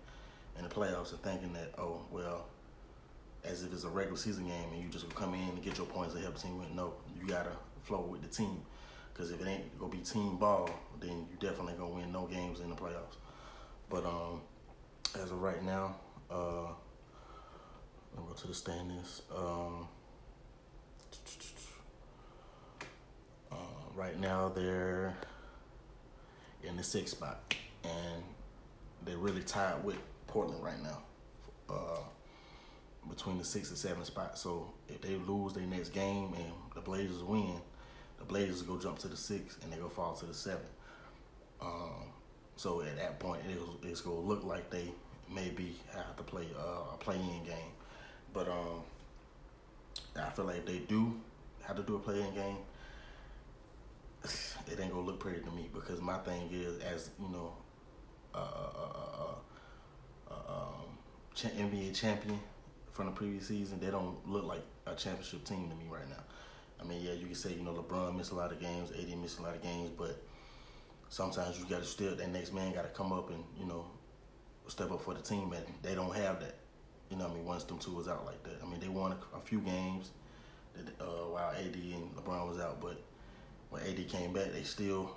in 0.58 0.68
the 0.68 0.74
playoffs 0.74 1.12
and 1.12 1.22
thinking 1.22 1.54
that 1.54 1.74
oh 1.78 2.02
well, 2.12 2.46
as 3.48 3.64
if 3.64 3.74
it's 3.74 3.84
a 3.84 3.90
regular 3.90 4.18
season 4.18 4.46
game, 4.48 4.70
and 4.74 4.84
you 4.84 4.90
just 4.90 5.14
come 5.16 5.34
in 5.34 5.50
and 5.50 5.64
get 5.64 5.78
your 5.78 5.88
points 5.88 6.14
to 6.14 6.20
help 6.20 6.36
the 6.36 6.42
team 6.42 6.60
win. 6.60 6.76
No, 6.76 6.94
you 7.20 7.28
gotta 7.28 7.52
flow 7.84 8.02
with 8.02 8.22
the 8.22 8.28
team, 8.28 8.62
because 9.14 9.32
if 9.32 9.42
it 9.42 9.48
ain't 9.48 9.80
gonna 9.80 9.92
be 9.92 10.00
team 10.00 10.38
ball, 10.38 10.70
then 11.00 11.28
you 11.30 11.38
definitely 11.40 11.74
gonna 11.74 11.96
win 11.96 12.12
no 12.12 12.26
games 12.28 12.60
in 12.60 12.70
the 12.70 12.76
playoffs. 12.76 13.18
But 13.90 14.06
um 14.06 14.42
as 15.16 15.32
of 15.32 15.42
right 15.42 15.64
now. 15.64 15.96
Uh, 16.30 16.68
let 18.14 18.24
me 18.24 18.30
go 18.30 18.34
to 18.34 18.48
the 18.48 18.54
standings. 18.54 19.22
Um, 19.36 19.88
uh, 23.52 23.56
right 23.96 24.20
now 24.20 24.50
they're 24.50 25.16
in 26.64 26.76
the 26.78 26.84
sixth 26.84 27.16
spot, 27.16 27.56
and 27.84 28.24
they're 29.06 29.18
really 29.18 29.44
tied 29.44 29.84
with 29.84 29.98
Portland 30.28 30.64
right 30.64 30.82
now, 30.84 31.00
uh, 31.70 32.00
between 33.10 33.38
the 33.38 33.43
six 33.46 33.70
and 33.70 33.78
seven 33.78 34.04
spot. 34.06 34.38
So 34.38 34.72
if 34.88 35.02
they 35.02 35.15
lose 35.15 35.54
their 35.54 35.65
next 35.65 35.89
game 35.89 36.34
and 36.36 36.52
the 36.76 36.82
Blazers 36.82 37.24
win, 37.24 37.60
the 38.20 38.26
Blazers 38.26 38.62
go 38.62 38.78
jump 38.78 39.00
to 39.00 39.08
the 39.08 39.17
six 39.17 39.58
and 39.63 39.72
they 39.72 39.78
go 39.78 39.89
fall 39.89 40.15
to 40.15 40.26
the 40.26 40.34
seven. 40.34 40.65
Um, 41.62 42.12
so 42.56 42.82
at 42.82 42.98
that 42.98 43.20
point, 43.20 43.41
it's, 43.84 44.02
gonna 44.02 44.20
look 44.20 44.43
like 44.43 44.70
they 44.70 44.91
maybe 45.34 45.76
have 45.93 46.15
to 46.17 46.24
play 46.24 46.48
uh, 46.58 46.93
a 46.93 46.98
play-in 46.98 47.43
game. 47.43 47.72
But 48.34 48.48
um, 48.48 48.82
I 50.15 50.30
feel 50.32 50.46
like 50.46 50.58
if 50.58 50.65
they 50.65 50.80
do 50.80 51.20
have 51.63 51.76
to 51.78 51.84
do 51.84 51.96
a 51.96 52.00
play-in 52.00 52.34
game, 52.34 52.58
it 54.24 54.80
ain't 54.80 54.91
gonna 54.91 55.06
look 55.06 55.20
pretty 55.20 55.41
to 55.41 55.52
me 55.52 55.70
because 55.74 56.02
my 56.02 56.17
thing 56.20 56.50
is, 56.52 56.80
as 56.82 57.10
you 57.20 57.30
know, 57.30 57.54
uh, 58.34 58.38
uh, 58.38 59.36
uh, 60.32 60.52
um, 60.52 60.98
NBA 61.36 61.96
champion 61.96 62.39
from 62.98 63.06
the 63.06 63.12
previous 63.12 63.48
season, 63.48 63.80
they 63.80 63.92
don't 63.92 64.18
look 64.28 64.44
like 64.44 64.64
a 64.88 64.96
championship 64.96 65.46
team 65.46 65.70
to 65.70 65.76
me 65.76 65.86
right 65.88 66.10
now. 66.10 66.24
I 66.82 66.84
mean, 66.84 67.04
yeah, 67.04 67.14
you 67.14 67.28
can 67.28 67.36
say 67.36 67.54
you 67.54 67.62
know 67.62 67.72
LeBron 67.72 68.18
missed 68.18 68.32
a 68.32 68.36
lot 68.36 68.52
of 68.52 68.60
games, 68.60 68.92
AD 68.92 69.18
missed 69.20 69.38
a 69.38 69.44
lot 69.44 69.56
of 69.56 69.62
games, 69.62 69.92
but 69.96 70.20
sometimes 71.08 71.60
you 71.60 71.66
got 71.66 71.80
to 71.80 71.86
still 71.86 72.16
that 72.16 72.30
next 72.32 72.54
man 72.54 72.74
got 72.74 72.82
to 72.82 72.90
come 72.90 73.14
up 73.14 73.30
and 73.30 73.44
you 73.58 73.66
know 73.66 73.86
step 74.68 74.92
up 74.92 75.02
for 75.04 75.14
the 75.14 75.22
team, 75.22 75.54
and 75.54 75.64
they 75.84 75.94
don't 75.94 76.14
have 76.16 76.40
that. 76.40 76.56
You 77.12 77.18
know, 77.18 77.28
I 77.28 77.34
mean, 77.34 77.46
once 77.46 77.64
them 77.66 77.78
two 77.78 77.94
was 77.94 78.08
out 78.08 78.26
like 78.26 78.44
that. 78.44 78.58
I 78.64 78.66
mean, 78.68 78.80
they 78.80 78.90
won 78.90 79.12
a, 79.12 79.38
a 79.38 79.40
few 79.42 79.60
games 79.60 80.10
that, 80.76 81.00
uh, 81.00 81.30
while 81.30 81.52
AD 81.52 81.76
and 81.76 82.16
LeBron 82.16 82.50
was 82.50 82.60
out, 82.60 82.82
but 82.82 83.00
when 83.70 83.84
AD 83.84 84.10
came 84.10 84.34
back, 84.34 84.52
they 84.54 84.64
still 84.64 85.16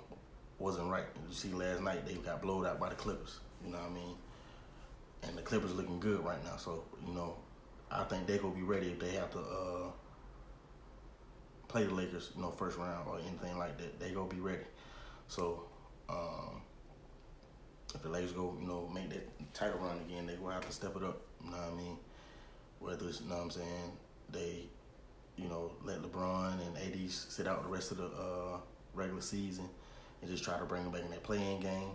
wasn't 0.59 0.87
right. 0.87 1.05
You 1.27 1.33
see, 1.33 1.49
last 1.49 1.81
night 1.81 2.05
they 2.05 2.13
got 2.13 2.43
blowed 2.43 2.67
out 2.67 2.79
by 2.79 2.89
the 2.89 2.95
Clippers. 2.95 3.39
You 3.65 3.71
know 3.71 3.79
what 3.79 3.89
I 3.89 3.93
mean? 3.93 4.15
And 5.23 5.35
the 5.35 5.41
Clippers 5.41 5.73
looking 5.73 5.99
good 5.99 6.23
right 6.23 6.43
now. 6.43 6.57
So 6.57 6.83
you 7.07 7.13
know, 7.13 7.35
I 7.91 8.03
think 8.05 8.27
they 8.27 8.37
gonna 8.37 8.55
be 8.55 8.61
ready 8.61 8.87
if 8.87 8.99
they 8.99 9.11
have 9.11 9.31
to 9.31 9.39
uh, 9.39 9.91
play 11.67 11.83
the 11.83 11.93
Lakers. 11.93 12.31
You 12.35 12.41
know, 12.41 12.51
first 12.51 12.77
round 12.77 13.07
or 13.07 13.19
anything 13.19 13.57
like 13.57 13.77
that. 13.77 13.99
They 13.99 14.11
gonna 14.11 14.29
be 14.29 14.39
ready. 14.39 14.65
So. 15.27 15.63
Um, 16.09 16.61
if 17.93 18.01
the 18.01 18.09
Lakers 18.09 18.31
go, 18.31 18.55
you 18.59 18.67
know, 18.67 18.89
make 18.93 19.09
that 19.09 19.53
title 19.53 19.79
run 19.79 19.97
again, 20.07 20.25
they 20.25 20.35
will 20.35 20.51
have 20.51 20.65
to 20.65 20.71
step 20.71 20.95
it 20.95 21.03
up. 21.03 21.21
You 21.43 21.51
know 21.51 21.57
what 21.57 21.73
I 21.73 21.75
mean? 21.75 21.97
Whether 22.79 23.07
it's, 23.07 23.21
you 23.21 23.29
know 23.29 23.35
what 23.35 23.43
I'm 23.43 23.51
saying, 23.51 23.91
they, 24.31 24.63
you 25.35 25.47
know, 25.47 25.71
let 25.83 26.01
LeBron 26.01 26.53
and 26.65 26.77
AD 26.77 27.09
sit 27.11 27.47
out 27.47 27.63
the 27.63 27.69
rest 27.69 27.91
of 27.91 27.97
the 27.97 28.05
uh, 28.05 28.57
regular 28.93 29.21
season 29.21 29.69
and 30.21 30.29
just 30.31 30.43
try 30.43 30.57
to 30.57 30.65
bring 30.65 30.83
them 30.83 30.91
back 30.91 31.03
in 31.03 31.11
that 31.11 31.23
play-in 31.23 31.59
game. 31.59 31.89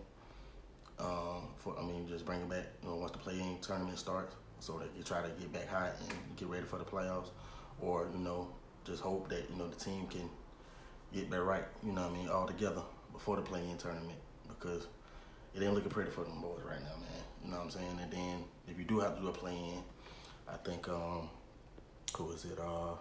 Um, 0.98 1.48
for 1.58 1.78
I 1.78 1.84
mean, 1.84 2.08
just 2.08 2.24
bring 2.24 2.40
them 2.40 2.48
back, 2.48 2.66
you 2.82 2.88
know, 2.88 2.96
once 2.96 3.12
the 3.12 3.18
play-in 3.18 3.58
tournament 3.60 3.98
starts, 3.98 4.34
so 4.60 4.78
they 4.78 4.86
can 4.94 5.02
try 5.04 5.22
to 5.22 5.28
get 5.40 5.52
back 5.52 5.68
hot 5.68 5.92
and 6.00 6.36
get 6.36 6.48
ready 6.48 6.64
for 6.64 6.78
the 6.78 6.84
playoffs, 6.84 7.30
or 7.80 8.08
you 8.12 8.18
know, 8.18 8.48
just 8.84 9.02
hope 9.02 9.28
that 9.28 9.44
you 9.50 9.56
know 9.56 9.68
the 9.68 9.76
team 9.76 10.06
can 10.06 10.28
get 11.14 11.30
back 11.30 11.40
right, 11.40 11.64
you 11.84 11.92
know 11.92 12.02
what 12.02 12.12
I 12.12 12.14
mean, 12.14 12.28
all 12.28 12.46
together 12.46 12.82
before 13.12 13.36
the 13.36 13.42
play-in 13.42 13.78
tournament 13.78 14.18
because 14.48 14.86
it 15.54 15.62
ain't 15.62 15.74
looking 15.74 15.90
pretty 15.90 16.10
for 16.10 16.24
them 16.24 16.40
boys 16.40 16.60
right 16.64 16.80
now, 16.80 16.96
man. 16.96 17.24
You 17.44 17.50
know 17.50 17.56
what 17.58 17.64
I'm 17.64 17.70
saying? 17.70 17.98
And 18.02 18.10
then 18.10 18.44
if 18.68 18.78
you 18.78 18.84
do 18.84 19.00
have 19.00 19.16
to 19.16 19.22
do 19.22 19.28
a 19.28 19.32
play 19.32 19.52
in, 19.56 19.82
I 20.48 20.56
think 20.56 20.88
um 20.88 21.28
who 22.16 22.30
is 22.32 22.44
it? 22.44 22.58
Uh 22.58 22.94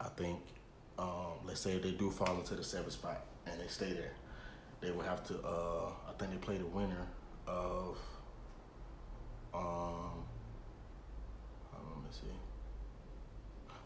I 0.00 0.08
think 0.16 0.40
um 0.98 1.38
let's 1.46 1.60
say 1.60 1.78
they 1.78 1.92
do 1.92 2.10
fall 2.10 2.36
into 2.38 2.54
the 2.54 2.64
seventh 2.64 2.92
spot 2.92 3.24
and 3.46 3.60
they 3.60 3.68
stay 3.68 3.92
there, 3.92 4.12
they 4.80 4.90
will 4.90 5.02
have 5.02 5.24
to 5.28 5.34
uh 5.46 5.90
I 6.08 6.12
think 6.18 6.32
they 6.32 6.38
play 6.38 6.56
the 6.56 6.66
winner 6.66 7.06
of 7.46 7.98
um 9.54 10.24
let 11.72 12.02
me 12.04 12.10
see. 12.10 12.26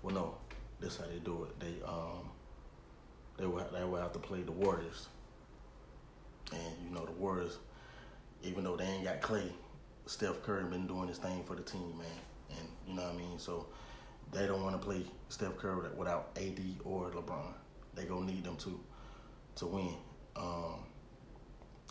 Well 0.03 0.15
no, 0.15 0.35
this 0.81 0.97
how 0.99 1.05
they 1.07 1.19
do 1.19 1.45
it. 1.45 1.61
They 1.61 1.85
um 1.87 2.31
they 3.39 3.47
will 3.47 3.67
they 3.73 3.85
will 3.85 4.01
have 4.01 4.13
to 4.13 4.19
play 4.19 4.43
the 4.43 4.53
Warriors 4.53 5.09
and 6.53 6.75
you 6.85 6.95
know 6.95 7.05
the 7.05 7.13
Warriors, 7.13 7.59
even 8.43 8.65
though 8.65 8.77
they 8.77 8.85
ain't 8.85 9.05
got 9.05 9.21
Clay, 9.21 9.53
Steph 10.07 10.43
Curry 10.43 10.65
been 10.65 10.87
doing 10.87 11.09
his 11.09 11.19
thing 11.19 11.43
for 11.45 11.57
the 11.57 11.63
team, 11.63 11.99
man. 11.99 12.07
And 12.51 12.69
you 12.87 12.95
know 12.95 13.03
what 13.03 13.15
I 13.15 13.17
mean. 13.17 13.39
So 13.39 13.67
they 14.33 14.47
don't 14.47 14.63
want 14.63 14.81
to 14.81 14.85
play 14.85 15.03
Steph 15.29 15.57
Curry 15.57 15.89
without 15.97 16.31
AD 16.37 16.61
or 16.85 17.11
LeBron. 17.11 17.53
They 17.95 18.05
gonna 18.05 18.27
need 18.27 18.45
them 18.45 18.57
to 18.59 18.79
to 19.57 19.67
win. 19.67 19.95
Um, 20.37 20.86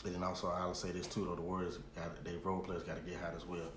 and 0.03 0.13
then 0.15 0.23
also 0.23 0.47
I'll 0.49 0.73
say 0.73 0.91
this 0.91 1.08
too 1.08 1.25
though: 1.25 1.36
the 1.36 1.41
Warriors 1.41 1.79
got 1.95 2.23
their 2.23 2.38
role 2.43 2.60
players 2.60 2.84
got 2.84 2.97
to 2.97 3.10
get 3.10 3.19
hot 3.19 3.34
as 3.36 3.45
well, 3.45 3.71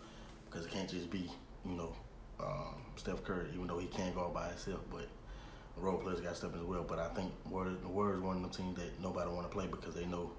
because 0.48 0.66
it 0.66 0.72
can't 0.72 0.88
just 0.88 1.10
be 1.10 1.30
you 1.64 1.76
know 1.76 1.94
um, 2.40 2.74
Steph 2.96 3.22
Curry, 3.24 3.46
even 3.54 3.66
though 3.66 3.78
he 3.78 3.86
can't 3.86 4.14
go 4.14 4.30
by 4.32 4.48
himself, 4.48 4.80
but 4.90 5.08
role 5.76 5.98
players 5.98 6.20
got 6.20 6.30
to 6.30 6.34
step 6.34 6.54
in 6.54 6.60
as 6.60 6.66
well. 6.66 6.84
But 6.86 6.98
I 6.98 7.08
think 7.08 7.32
Warriors, 7.48 7.78
the 7.82 7.88
Warriors 7.88 8.20
one 8.20 8.36
of 8.36 8.42
them 8.42 8.50
teams 8.50 8.76
that 8.78 9.00
nobody 9.00 9.30
want 9.30 9.48
to 9.50 9.54
play 9.54 9.66
because 9.66 9.94
they 9.94 10.06
know 10.06 10.30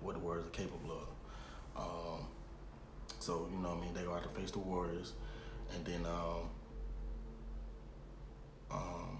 what 0.00 0.14
the 0.14 0.20
Warriors 0.20 0.46
are 0.46 0.50
capable 0.50 0.92
of. 0.92 1.82
Um, 1.82 2.26
so 3.20 3.48
you 3.50 3.58
know, 3.58 3.70
what 3.70 3.78
I 3.78 3.80
mean, 3.80 3.94
they 3.94 4.02
go 4.02 4.14
out 4.14 4.22
to 4.22 4.40
face 4.40 4.50
the 4.50 4.58
Warriors, 4.58 5.12
and 5.74 5.84
then 5.84 6.06
um, 6.06 6.48
um, 8.70 9.18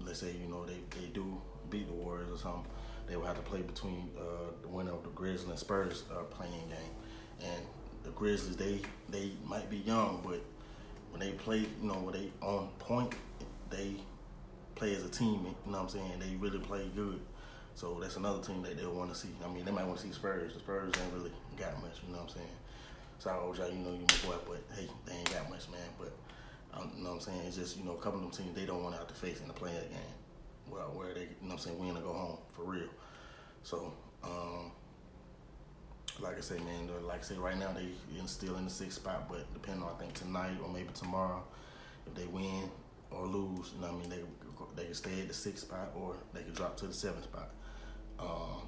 let's 0.00 0.20
say 0.20 0.32
you 0.32 0.48
know 0.48 0.64
they, 0.64 0.78
they 0.98 1.06
do 1.08 1.40
beat 1.70 1.86
the 1.86 1.94
Warriors 1.94 2.30
or 2.32 2.38
something, 2.38 2.64
they 3.08 3.16
will 3.16 3.26
have 3.26 3.36
to 3.36 3.42
play 3.42 3.62
between 3.62 4.10
uh, 4.18 4.52
the 4.62 4.68
winner 4.68 4.92
of 4.92 5.02
the 5.02 5.10
Grizzlies 5.10 5.48
and 5.48 5.58
Spurs 5.58 6.04
uh, 6.12 6.22
playing 6.24 6.52
game, 6.52 6.92
and 7.42 7.62
the 8.04 8.10
Grizzlies 8.10 8.56
they 8.56 8.80
they 9.08 9.32
might 9.44 9.68
be 9.70 9.78
young, 9.78 10.22
but 10.24 10.40
when 11.10 11.20
they 11.20 11.32
play, 11.32 11.58
you 11.58 11.88
know, 11.88 11.94
when 11.94 12.14
they 12.14 12.30
on 12.42 12.68
point, 12.78 13.14
they 13.70 13.94
play 14.74 14.94
as 14.94 15.04
a 15.04 15.08
team. 15.08 15.46
You 15.66 15.72
know 15.72 15.78
what 15.78 15.82
I'm 15.82 15.88
saying? 15.88 16.12
They 16.20 16.36
really 16.36 16.58
play 16.58 16.88
good. 16.94 17.20
So 17.74 17.98
that's 18.00 18.16
another 18.16 18.42
team 18.42 18.62
that 18.62 18.76
they'll 18.76 18.92
want 18.92 19.12
to 19.12 19.18
see. 19.18 19.28
I 19.44 19.48
mean, 19.48 19.64
they 19.64 19.70
might 19.70 19.86
want 19.86 19.98
to 20.00 20.06
see 20.06 20.12
Spurs. 20.12 20.52
The 20.52 20.60
Spurs 20.60 20.92
ain't 21.00 21.14
really 21.14 21.32
got 21.56 21.80
much. 21.80 22.02
You 22.04 22.12
know 22.12 22.20
what 22.20 22.30
I'm 22.30 22.36
saying? 22.36 22.56
So 23.18 23.30
I 23.30 23.34
always 23.34 23.58
you 23.58 23.78
know, 23.78 23.92
you 23.92 24.00
my 24.00 24.30
boy, 24.30 24.36
but 24.46 24.62
hey, 24.76 24.88
they 25.06 25.12
ain't 25.12 25.32
got 25.32 25.48
much, 25.50 25.68
man. 25.70 25.80
But 25.98 26.12
um, 26.74 26.90
you 26.96 27.04
know 27.04 27.10
what 27.10 27.16
I'm 27.16 27.20
saying? 27.20 27.40
It's 27.46 27.56
just 27.56 27.76
you 27.76 27.84
know, 27.84 27.92
a 27.92 27.98
couple 27.98 28.20
of 28.20 28.22
them 28.22 28.30
teams 28.30 28.56
they 28.56 28.66
don't 28.66 28.82
want 28.82 28.94
to 28.94 28.98
have 28.98 29.08
to 29.08 29.14
face 29.14 29.40
in 29.40 29.48
the 29.48 29.54
play 29.54 29.72
that 29.72 29.90
game. 29.90 30.17
Well, 30.70 30.92
where 30.94 31.14
they, 31.14 31.22
you 31.22 31.48
know 31.48 31.52
I'm 31.52 31.58
saying, 31.58 31.78
win 31.78 31.96
or 31.96 32.00
go 32.00 32.12
home 32.12 32.38
for 32.54 32.64
real. 32.64 32.88
So, 33.62 33.92
um, 34.22 34.72
like 36.20 36.36
I 36.36 36.40
say, 36.40 36.58
man, 36.58 36.88
like 37.06 37.20
I 37.20 37.22
say, 37.22 37.36
right 37.36 37.58
now 37.58 37.72
they 37.72 37.88
still 38.26 38.56
in 38.56 38.64
the 38.64 38.70
sixth 38.70 38.98
spot, 38.98 39.28
but 39.28 39.52
depending 39.54 39.82
on 39.82 39.94
I 39.94 39.98
think 39.98 40.14
tonight 40.14 40.56
or 40.62 40.68
maybe 40.68 40.88
tomorrow, 40.94 41.42
if 42.06 42.14
they 42.14 42.26
win 42.26 42.70
or 43.10 43.26
lose, 43.26 43.72
you 43.74 43.80
know 43.80 43.92
what 43.92 43.96
I 43.96 44.08
mean, 44.08 44.10
they 44.10 44.20
they 44.76 44.84
can 44.86 44.94
stay 44.94 45.20
at 45.20 45.28
the 45.28 45.34
sixth 45.34 45.64
spot 45.64 45.90
or 45.94 46.16
they 46.34 46.42
can 46.42 46.52
drop 46.52 46.76
to 46.78 46.86
the 46.86 46.94
seventh 46.94 47.24
spot. 47.24 47.50
Um, 48.18 48.62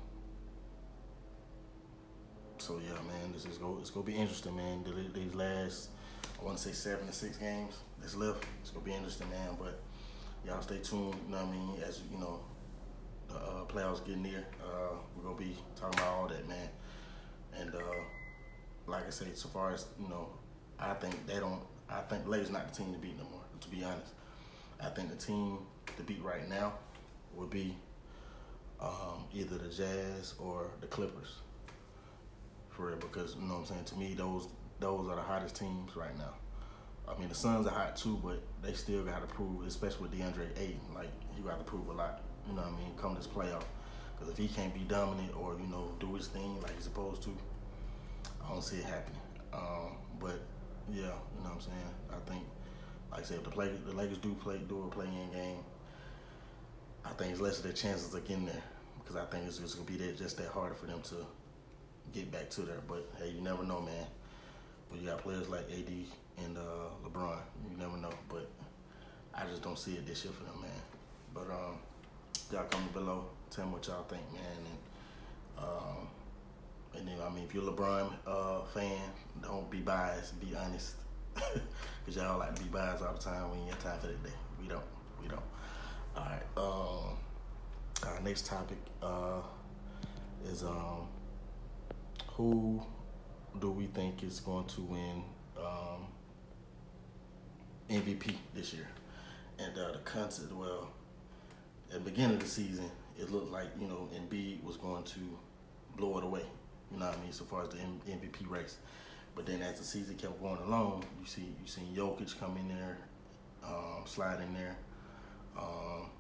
so 2.59 2.79
yeah, 2.85 2.93
man, 2.93 3.33
this 3.33 3.47
is 3.47 3.59
go 3.59 3.79
it's 3.81 3.91
gonna 3.91 4.07
be 4.07 4.17
interesting, 4.17 4.57
man. 4.57 4.85
These 5.15 5.35
last 5.35 5.91
I 6.41 6.45
want 6.45 6.59
to 6.59 6.63
say 6.63 6.73
seven 6.73 7.07
to 7.07 7.13
six 7.13 7.37
games 7.37 7.75
that's 8.01 8.17
left. 8.17 8.45
It's 8.61 8.71
gonna 8.71 8.85
be 8.85 8.95
interesting, 8.95 9.29
man. 9.31 9.57
But 9.59 9.81
y'all 10.47 10.63
stay 10.63 10.79
tuned. 10.79 11.15
You 11.27 11.33
know 11.33 11.39
what 11.39 11.47
I 11.47 11.51
mean? 11.51 11.83
As 11.87 12.01
you 12.11 12.19
know, 12.19 12.41
the 13.29 13.37
uh, 13.37 13.65
playoffs 13.67 14.05
getting 14.05 14.23
near. 14.23 14.45
Uh, 14.63 14.95
we're 15.17 15.25
gonna 15.25 15.37
be 15.37 15.57
talking 15.77 15.99
about 15.99 16.13
all 16.15 16.29
that, 16.29 16.49
man. 16.49 16.69
And 17.59 17.75
uh, 17.75 17.81
like 18.87 19.07
I 19.07 19.11
said, 19.11 19.37
so 19.37 19.49
far 19.49 19.73
as 19.73 19.87
you 20.01 20.09
know, 20.09 20.29
I 20.79 20.95
think 20.95 21.27
they 21.27 21.39
don't. 21.39 21.63
I 21.89 22.01
think 22.03 22.27
Lakers 22.27 22.51
not 22.51 22.73
the 22.73 22.83
team 22.83 22.93
to 22.93 22.99
beat 22.99 23.17
no 23.19 23.25
more. 23.25 23.41
To 23.61 23.69
be 23.69 23.85
honest, 23.85 24.13
I 24.83 24.89
think 24.89 25.11
the 25.11 25.17
team 25.17 25.59
to 25.97 26.03
beat 26.03 26.23
right 26.23 26.49
now 26.49 26.75
would 27.35 27.51
be 27.51 27.77
um, 28.81 29.25
either 29.35 29.59
the 29.59 29.69
Jazz 29.69 30.35
or 30.39 30.71
the 30.81 30.87
Clippers. 30.87 31.37
For 32.71 32.87
real, 32.87 32.97
because 32.97 33.35
you 33.35 33.43
know 33.43 33.55
what 33.55 33.61
I'm 33.61 33.67
saying. 33.67 33.85
To 33.87 33.97
me, 33.97 34.15
those 34.15 34.49
those 34.79 35.09
are 35.09 35.17
the 35.17 35.23
hottest 35.23 35.57
teams 35.57 35.97
right 35.97 36.17
now. 36.17 36.35
I 37.11 37.19
mean, 37.19 37.29
the 37.29 37.35
Suns 37.35 37.67
are 37.67 37.71
hot 37.71 37.97
too, 37.97 38.21
but 38.23 38.43
they 38.63 38.73
still 38.73 39.03
got 39.03 39.27
to 39.27 39.35
prove, 39.35 39.67
especially 39.67 40.03
with 40.03 40.13
DeAndre 40.13 40.49
Ayton. 40.59 40.81
Like, 40.95 41.11
you 41.37 41.43
got 41.43 41.59
to 41.59 41.65
prove 41.65 41.89
a 41.89 41.93
lot. 41.93 42.23
You 42.47 42.55
know 42.55 42.63
what 42.63 42.73
I 42.73 42.77
mean? 42.77 42.93
Come 42.97 43.15
this 43.15 43.27
playoff. 43.27 43.65
Because 44.15 44.33
if 44.33 44.39
he 44.39 44.49
can't 44.49 44.73
be 44.75 44.81
dominant 44.81 45.35
or, 45.37 45.57
you 45.61 45.67
know, 45.67 45.93
do 45.99 46.15
his 46.15 46.29
thing 46.29 46.61
like 46.61 46.75
he's 46.75 46.85
supposed 46.85 47.23
to, 47.23 47.37
I 48.45 48.51
don't 48.51 48.63
see 48.63 48.77
it 48.77 48.85
happening. 48.85 49.21
Um, 49.53 49.97
but, 50.21 50.41
yeah, 50.91 51.03
you 51.03 51.43
know 51.43 51.51
what 51.51 51.55
I'm 51.55 51.61
saying? 51.61 51.95
I 52.11 52.31
think, 52.31 52.45
like 53.11 53.21
I 53.21 53.25
said, 53.25 53.39
if 53.39 53.45
the, 53.45 53.51
play, 53.51 53.73
the 53.87 53.93
Lakers 53.93 54.19
do 54.19 54.35
play 54.35 54.59
do 54.69 54.83
a 54.83 54.89
play-in 54.89 55.33
game, 55.33 55.65
I 57.05 57.11
think 57.11 57.33
it's 57.33 57.41
less 57.41 57.59
of 57.59 57.65
their 57.65 57.73
chances 57.73 58.13
of 58.15 58.27
getting 58.27 58.47
there. 58.47 58.63
Because 58.99 59.17
I 59.17 59.25
think 59.25 59.47
it's 59.47 59.59
just 59.59 59.77
to 59.77 59.83
be 59.83 59.97
that, 59.97 60.19
just 60.19 60.37
that 60.37 60.49
harder 60.49 60.75
for 60.75 60.87
them 60.87 61.01
to 61.03 61.17
get 62.13 62.31
back 62.31 62.51
to 62.51 62.63
there. 62.63 62.83
But, 62.87 63.09
hey, 63.19 63.31
you 63.31 63.41
never 63.41 63.65
know, 63.65 63.81
man. 63.81 64.07
But 64.91 65.01
you 65.01 65.09
got 65.09 65.23
players 65.23 65.49
like 65.49 65.71
AD 65.71 65.91
and 66.45 66.57
uh, 66.57 66.91
LeBron. 67.07 67.39
You 67.71 67.77
never 67.77 67.97
know. 67.97 68.11
But 68.29 68.49
I 69.35 69.45
just 69.47 69.63
don't 69.63 69.79
see 69.79 69.93
it 69.93 70.07
this 70.07 70.25
year 70.25 70.33
for 70.33 70.45
them, 70.45 70.61
man. 70.61 70.71
But 71.35 71.51
um, 71.51 71.79
y'all 72.53 72.65
comment 72.65 72.93
below. 72.93 73.27
Tell 73.51 73.67
me 73.67 73.73
what 73.73 73.87
y'all 73.87 74.05
think, 74.05 74.23
man. 74.33 74.43
And 74.59 75.65
um, 75.65 76.09
and 76.97 77.09
then 77.09 77.17
I 77.25 77.31
mean, 77.31 77.45
if 77.45 77.55
you're 77.55 77.69
a 77.69 77.73
LeBron 77.73 78.13
uh, 78.27 78.63
fan, 78.75 78.99
don't 79.43 79.71
be 79.71 79.79
biased. 79.79 80.41
Be 80.41 80.55
honest, 80.57 80.97
because 81.35 82.17
y'all 82.17 82.39
like 82.39 82.55
to 82.55 82.63
be 82.63 82.69
biased 82.69 83.03
all 83.03 83.13
the 83.13 83.19
time 83.19 83.51
when 83.51 83.61
you 83.61 83.71
have 83.71 83.83
time 83.83 83.99
for 84.01 84.07
that 84.09 84.23
day. 84.23 84.31
We 84.61 84.69
don't. 84.69 84.85
We 85.23 85.29
don't. 85.29 85.43
All 86.17 86.25
right. 86.25 86.43
Um, 86.57 87.17
our 88.07 88.21
next 88.23 88.47
topic 88.47 88.79
uh, 89.03 89.43
is 90.45 90.63
um, 90.63 91.07
who 92.33 92.83
do 93.59 93.71
we 93.71 93.87
think 93.87 94.23
is 94.23 94.41
going 94.41 94.67
to 94.67 94.81
win 94.83 95.23
um, 95.59 96.07
MVP 97.91 98.35
this 98.55 98.73
year? 98.73 98.89
And 99.59 99.77
uh, 99.77 99.93
the 99.93 99.99
concept, 99.99 100.53
well, 100.53 100.89
at 101.89 102.05
the 102.05 102.11
beginning 102.11 102.37
of 102.37 102.41
the 102.41 102.49
season, 102.49 102.91
it 103.19 103.31
looked 103.31 103.51
like 103.51 103.69
you 103.81 103.89
know 103.89 104.09
Embiid 104.15 104.63
was 104.65 104.77
going 104.77 105.03
to 105.05 105.21
blow 105.97 106.19
it 106.19 106.25
away. 106.25 106.45
You 106.93 106.99
know 106.99 107.07
what 107.07 107.19
I 107.19 107.21
mean, 107.23 107.33
so 107.33 107.45
far 107.45 107.63
as 107.63 107.69
the 107.69 107.77
MVP 107.77 108.49
race. 108.49 108.77
But 109.35 109.47
then 109.47 109.63
as 109.63 109.79
the 109.79 109.85
season 109.85 110.17
kept 110.17 110.41
going 110.41 110.59
along, 110.67 111.05
you 111.21 111.27
see 111.27 111.43
you 111.43 111.67
seen 111.67 111.95
Jokic 111.95 112.39
come 112.41 112.57
in 112.57 112.69
there, 112.69 112.99
um, 113.65 114.03
slide 114.07 114.41
in 114.41 114.55
there, 114.55 114.77
um, 115.59 116.11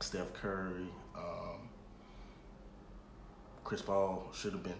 Steph 0.00 0.32
Curry, 0.34 0.88
um, 1.16 1.68
Chris 3.64 3.82
Paul 3.82 4.28
should 4.32 4.52
have 4.52 4.62
been 4.62 4.74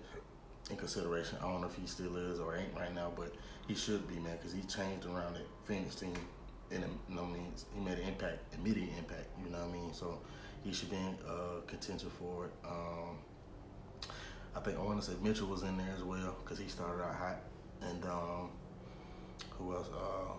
in 0.71 0.77
consideration. 0.77 1.39
I 1.41 1.51
don't 1.51 1.61
know 1.61 1.67
if 1.69 1.75
he 1.75 1.87
still 1.87 2.17
is 2.17 2.41
or 2.41 2.57
ain't 2.57 2.75
right 2.77 2.95
now, 2.95 3.13
but 3.17 3.33
he 3.69 3.75
should 3.75 4.07
be, 4.09 4.17
man, 4.17 4.37
because 4.37 4.53
he 4.53 4.63
changed 4.63 5.07
around 5.07 5.35
that 5.35 5.47
Phoenix 5.65 5.95
team. 5.95 6.15
And 6.71 6.83
you 7.09 7.15
know, 7.15 7.23
I 7.23 7.39
he 7.75 7.81
made 7.81 7.99
an 7.99 8.09
impact, 8.09 8.55
immediate 8.55 8.91
impact. 8.99 9.29
You 9.45 9.51
know 9.51 9.59
what 9.59 9.69
I 9.69 9.73
mean? 9.73 9.95
So 9.95 10.19
he 10.65 10.73
should 10.73 10.91
be 10.91 10.97
in 10.97 11.17
uh, 11.29 11.61
contention 11.67 12.11
for 12.11 12.47
it. 12.47 12.53
Um, 12.65 13.19
I 14.57 14.61
think 14.61 14.77
I 14.79 14.83
want 14.83 15.01
to 15.01 15.07
say 15.09 15.17
Mitchell 15.23 15.47
was 15.47 15.63
in 15.63 15.77
there 15.77 15.93
as 15.97 16.03
well 16.03 16.35
because 16.43 16.59
he 16.59 16.69
started 16.69 17.05
out 17.05 17.15
hot, 17.15 17.41
and 17.83 18.05
um, 18.07 18.51
who 19.51 19.75
else? 19.75 19.89
Uh, 19.95 20.33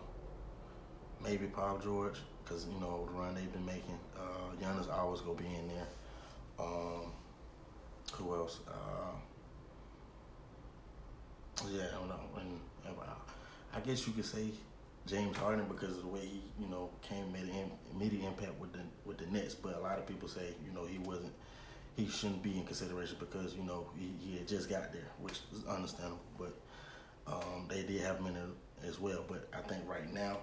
maybe 1.23 1.45
Paul 1.45 1.77
George 1.77 2.17
because 2.43 2.65
you 2.65 2.79
know 2.79 3.05
the 3.05 3.17
run 3.17 3.35
they've 3.35 3.51
been 3.51 3.65
making. 3.65 3.97
Uh, 4.17 4.55
Giannis 4.61 4.91
always 4.93 5.21
gonna 5.21 5.37
be 5.39 5.45
in 5.45 5.67
there. 5.67 5.87
Um, 6.59 7.11
who 8.13 8.35
else? 8.35 8.59
Uh, 8.67 9.15
yeah, 11.71 11.85
I 11.91 11.99
don't 11.99 12.09
know. 12.09 12.19
And, 12.39 12.59
I 13.73 13.79
guess 13.81 14.07
you 14.07 14.13
could 14.13 14.25
say 14.25 14.47
James 15.05 15.37
Harden 15.37 15.65
because 15.67 15.97
of 15.97 16.01
the 16.01 16.07
way 16.07 16.21
he, 16.21 16.41
you 16.59 16.67
know, 16.67 16.89
came 17.01 17.31
made 17.31 17.43
an 17.43 17.71
immediate 17.93 18.25
impact 18.25 18.59
with 18.59 18.73
the 18.73 18.79
with 19.05 19.17
the 19.17 19.25
Nets. 19.27 19.53
But 19.53 19.75
a 19.75 19.79
lot 19.79 19.99
of 19.99 20.07
people 20.07 20.27
say, 20.27 20.55
you 20.65 20.73
know, 20.73 20.85
he 20.85 20.97
wasn't, 20.97 21.33
he 21.95 22.07
shouldn't 22.07 22.41
be 22.41 22.57
in 22.57 22.63
consideration 22.65 23.17
because 23.19 23.53
you 23.53 23.63
know 23.63 23.87
he, 23.97 24.09
he 24.19 24.37
had 24.37 24.47
just 24.47 24.69
got 24.69 24.91
there, 24.91 25.09
which 25.21 25.39
is 25.53 25.63
understandable. 25.67 26.19
But 26.39 26.55
um, 27.27 27.67
they 27.69 27.83
did 27.83 28.01
have 28.01 28.17
him 28.17 28.27
in 28.27 28.37
as 28.87 28.99
well. 28.99 29.23
But 29.27 29.47
I 29.53 29.61
think 29.67 29.87
right 29.87 30.11
now, 30.11 30.37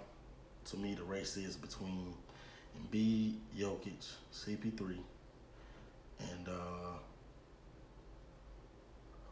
to 0.67 0.77
me, 0.77 0.95
the 0.95 1.05
race 1.05 1.37
is 1.37 1.57
between 1.57 2.15
Embiid, 2.79 3.35
Jokic, 3.59 4.13
CP3, 4.33 4.97
and 6.21 6.49
uh, 6.49 6.99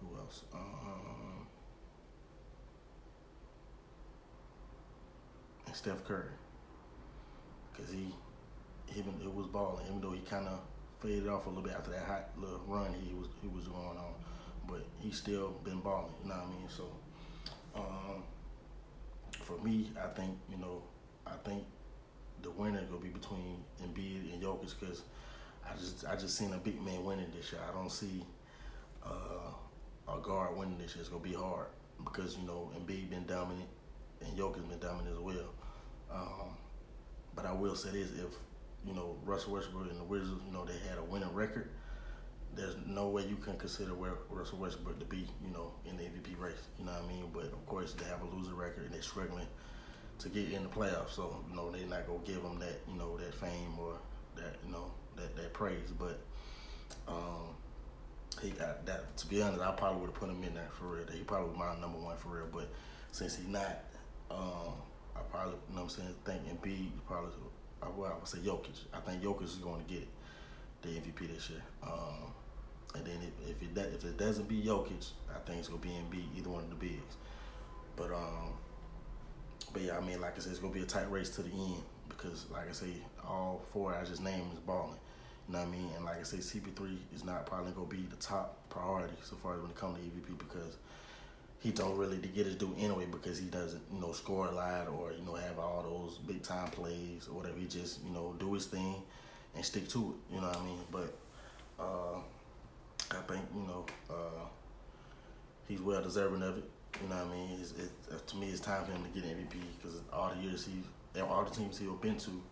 who 0.00 0.16
else? 0.18 0.42
Um, 0.52 1.41
and 5.72 5.76
Steph 5.78 6.04
Curry, 6.04 6.28
because 7.72 7.90
he, 7.90 8.14
even 8.94 9.14
it 9.22 9.34
was 9.34 9.46
balling, 9.46 9.86
even 9.86 10.02
though 10.02 10.12
he 10.12 10.20
kind 10.20 10.46
of 10.46 10.60
faded 11.00 11.28
off 11.28 11.46
a 11.46 11.48
little 11.48 11.64
bit 11.64 11.72
after 11.72 11.90
that 11.90 12.04
hot 12.04 12.28
little 12.36 12.60
run 12.66 12.94
he 13.02 13.14
was 13.14 13.28
he 13.40 13.48
was 13.48 13.66
going 13.68 13.96
on, 13.96 14.12
but 14.68 14.84
he's 15.00 15.16
still 15.16 15.54
been 15.64 15.80
balling. 15.80 16.12
You 16.22 16.28
know 16.28 16.34
what 16.34 16.44
I 16.44 16.50
mean? 16.50 16.68
So, 16.68 16.84
um, 17.74 18.22
for 19.40 19.56
me, 19.64 19.90
I 19.98 20.08
think 20.08 20.36
you 20.50 20.58
know, 20.58 20.82
I 21.26 21.36
think 21.42 21.64
the 22.42 22.50
winner 22.50 22.82
gonna 22.82 23.00
be 23.00 23.08
between 23.08 23.64
Embiid 23.82 24.30
and 24.30 24.42
Jokic 24.42 24.74
because 24.78 25.02
I 25.66 25.74
just 25.78 26.04
I 26.06 26.16
just 26.16 26.36
seen 26.36 26.52
a 26.52 26.58
big 26.58 26.82
man 26.84 27.02
winning 27.02 27.32
this 27.34 27.50
year. 27.50 27.62
I 27.66 27.72
don't 27.72 27.90
see 27.90 28.26
uh, 29.06 30.12
a 30.12 30.20
guard 30.20 30.54
winning 30.54 30.76
this 30.76 30.94
year. 30.94 31.00
It's 31.00 31.08
gonna 31.08 31.22
be 31.22 31.32
hard 31.32 31.68
because 32.04 32.36
you 32.36 32.46
know 32.46 32.70
Embiid 32.78 33.08
been 33.08 33.24
dominant 33.24 33.68
and 34.20 34.38
Jokic 34.38 34.68
been 34.68 34.78
dominant 34.78 35.16
as 35.16 35.22
well. 35.22 35.54
Um, 36.14 36.56
but 37.34 37.46
I 37.46 37.52
will 37.52 37.74
say 37.74 37.90
this: 37.90 38.10
if 38.12 38.34
you 38.86 38.94
know 38.94 39.16
Russell 39.24 39.54
Westbrook 39.54 39.90
and 39.90 39.98
the 39.98 40.04
Wizards, 40.04 40.40
you 40.46 40.52
know 40.52 40.64
they 40.64 40.78
had 40.88 40.98
a 40.98 41.04
winning 41.04 41.32
record, 41.34 41.70
there's 42.54 42.76
no 42.86 43.08
way 43.08 43.26
you 43.26 43.36
can 43.36 43.56
consider 43.56 43.92
Russell 43.94 44.58
Westbrook 44.58 44.98
to 44.98 45.04
be, 45.06 45.26
you 45.44 45.52
know, 45.52 45.72
in 45.88 45.96
the 45.96 46.04
MVP 46.04 46.38
race. 46.38 46.68
You 46.78 46.84
know 46.84 46.92
what 46.92 47.04
I 47.04 47.08
mean? 47.08 47.30
But 47.32 47.44
of 47.44 47.64
course, 47.66 47.94
they 47.94 48.04
have 48.04 48.22
a 48.22 48.36
losing 48.36 48.56
record 48.56 48.84
and 48.84 48.94
they're 48.94 49.02
struggling 49.02 49.46
to 50.18 50.28
get 50.28 50.50
in 50.50 50.62
the 50.62 50.68
playoffs. 50.68 51.10
So 51.16 51.42
you 51.48 51.56
know, 51.56 51.70
they're 51.70 51.86
not 51.86 52.06
gonna 52.06 52.18
give 52.24 52.42
him 52.42 52.58
that, 52.58 52.80
you 52.88 52.98
know, 52.98 53.16
that 53.16 53.34
fame 53.34 53.78
or 53.78 53.94
that, 54.36 54.56
you 54.64 54.72
know, 54.72 54.90
that 55.16 55.34
that 55.36 55.52
praise. 55.52 55.90
But 55.98 56.20
um, 57.08 57.56
he 58.42 58.50
got 58.50 58.84
that. 58.86 59.16
To 59.18 59.26
be 59.26 59.42
honest, 59.42 59.62
I 59.62 59.72
probably 59.72 60.02
would 60.02 60.10
have 60.10 60.20
put 60.20 60.28
him 60.28 60.42
in 60.44 60.54
there 60.54 60.68
for 60.72 60.96
real. 60.96 61.06
He 61.12 61.20
probably 61.20 61.56
my 61.58 61.78
number 61.80 61.98
one 61.98 62.16
for 62.16 62.28
real. 62.28 62.48
But 62.52 62.68
since 63.12 63.36
he's 63.36 63.48
not, 63.48 63.84
um, 64.30 64.74
I 65.16 65.20
probably, 65.30 65.54
you 65.68 65.76
know, 65.76 65.82
what 65.82 65.98
I'm 65.98 66.02
saying, 66.02 66.14
think 66.24 66.42
Embiid 66.48 66.90
probably. 67.06 67.30
Well, 67.96 68.12
I 68.12 68.14
would 68.14 68.28
say 68.28 68.38
Jokic. 68.38 68.86
I 68.94 69.00
think 69.00 69.22
Jokic 69.22 69.44
is 69.44 69.54
going 69.56 69.84
to 69.84 69.92
get 69.92 70.02
it, 70.02 70.08
the 70.82 70.88
MVP 70.88 71.34
this 71.34 71.50
year. 71.50 71.62
Um, 71.82 72.32
and 72.94 73.04
then 73.04 73.18
if, 73.48 73.62
it 73.62 73.94
if 73.94 74.04
it 74.04 74.18
doesn't 74.18 74.48
be 74.48 74.62
Jokic, 74.62 75.10
I 75.34 75.38
think 75.46 75.58
it's 75.60 75.68
gonna 75.68 75.80
be 75.80 75.88
Embiid, 75.88 76.36
either 76.36 76.50
one 76.50 76.64
of 76.64 76.70
the 76.70 76.76
bigs. 76.76 77.16
But 77.96 78.12
um, 78.12 78.52
but 79.72 79.82
yeah, 79.82 79.96
I 79.96 80.00
mean, 80.00 80.20
like 80.20 80.36
I 80.36 80.40
said, 80.40 80.52
it's 80.52 80.60
gonna 80.60 80.74
be 80.74 80.82
a 80.82 80.86
tight 80.86 81.10
race 81.10 81.30
to 81.30 81.42
the 81.42 81.50
end 81.50 81.82
because, 82.08 82.46
like 82.50 82.68
I 82.68 82.72
say, 82.72 82.92
all 83.26 83.62
four 83.72 83.94
I 83.94 84.04
just 84.04 84.22
named 84.22 84.52
is 84.52 84.60
balling. 84.60 84.98
You 85.48 85.54
know 85.54 85.60
what 85.60 85.68
I 85.68 85.70
mean? 85.70 85.90
And 85.96 86.04
like 86.04 86.20
I 86.20 86.22
say, 86.22 86.38
CP3 86.38 86.96
is 87.14 87.24
not 87.24 87.46
probably 87.46 87.72
gonna 87.72 87.86
be 87.86 88.06
the 88.10 88.16
top 88.16 88.68
priority 88.68 89.14
so 89.22 89.36
far 89.36 89.54
as 89.54 89.60
when 89.60 89.70
it 89.70 89.76
comes 89.76 89.98
to 89.98 90.02
MVP 90.02 90.38
because 90.38 90.76
he 91.62 91.70
don't 91.70 91.96
really 91.96 92.16
get 92.16 92.46
his 92.46 92.56
due 92.56 92.74
anyway 92.76 93.06
because 93.10 93.38
he 93.38 93.46
doesn't, 93.46 93.82
you 93.92 94.00
know, 94.00 94.10
score 94.12 94.48
a 94.48 94.52
lot 94.52 94.88
or 94.88 95.12
you 95.12 95.24
know 95.24 95.34
have 95.34 95.58
all 95.58 95.82
those 95.82 96.18
big 96.18 96.42
time 96.42 96.68
plays 96.68 97.28
or 97.28 97.36
whatever. 97.36 97.56
He 97.56 97.66
just, 97.66 98.04
you 98.04 98.12
know, 98.12 98.34
do 98.40 98.52
his 98.54 98.66
thing 98.66 98.96
and 99.54 99.64
stick 99.64 99.88
to 99.90 99.98
it. 99.98 100.34
You 100.34 100.40
know 100.40 100.48
what 100.48 100.56
I 100.58 100.64
mean? 100.64 100.80
But 100.90 101.14
uh, 101.78 102.18
I 103.12 103.20
think 103.32 103.44
you 103.54 103.62
know 103.62 103.86
uh, 104.10 104.44
he's 105.68 105.80
well 105.80 106.02
deserving 106.02 106.42
of 106.42 106.58
it. 106.58 106.64
You 107.00 107.08
know 107.08 107.16
what 107.16 107.26
I 107.26 107.30
mean? 107.30 107.58
It's, 107.60 107.70
it, 107.72 107.90
uh, 108.10 108.16
to 108.26 108.36
me, 108.36 108.48
it's 108.48 108.60
time 108.60 108.84
for 108.84 108.92
him 108.92 109.04
to 109.04 109.08
get 109.10 109.24
an 109.24 109.36
MVP 109.36 109.60
because 109.80 110.00
all 110.12 110.32
the 110.34 110.42
years 110.42 110.66
he, 110.66 111.20
all 111.20 111.44
the 111.44 111.50
teams 111.50 111.78
he's 111.78 111.88
been 112.00 112.16
to, 112.18 112.42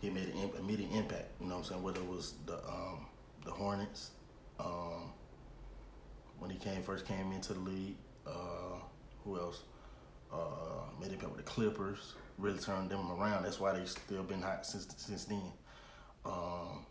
he 0.00 0.10
made 0.10 0.28
an 0.28 0.50
immediate 0.58 0.92
impact. 0.92 1.30
You 1.40 1.46
know 1.48 1.56
what 1.56 1.60
I'm 1.60 1.70
saying? 1.70 1.82
Whether 1.82 2.00
it 2.00 2.06
was 2.06 2.34
the 2.44 2.58
um, 2.58 3.06
the 3.46 3.50
Hornets, 3.50 4.10
um, 4.60 5.10
when 6.38 6.50
he 6.50 6.58
came 6.58 6.82
first 6.82 7.06
came 7.06 7.32
into 7.32 7.54
the 7.54 7.60
league. 7.60 7.96
Uh, 8.26 8.78
who 9.24 9.38
else? 9.38 9.62
Uh, 10.32 10.84
made 11.00 11.12
impact 11.12 11.36
with 11.36 11.44
the 11.44 11.50
Clippers. 11.50 12.14
Really 12.38 12.58
turned 12.58 12.90
them 12.90 13.10
around. 13.12 13.44
That's 13.44 13.60
why 13.60 13.78
they 13.78 13.84
still 13.84 14.22
been 14.22 14.42
hot 14.42 14.64
since 14.64 14.86
since 14.96 15.24
then. 15.24 15.42
Um, 16.24 16.86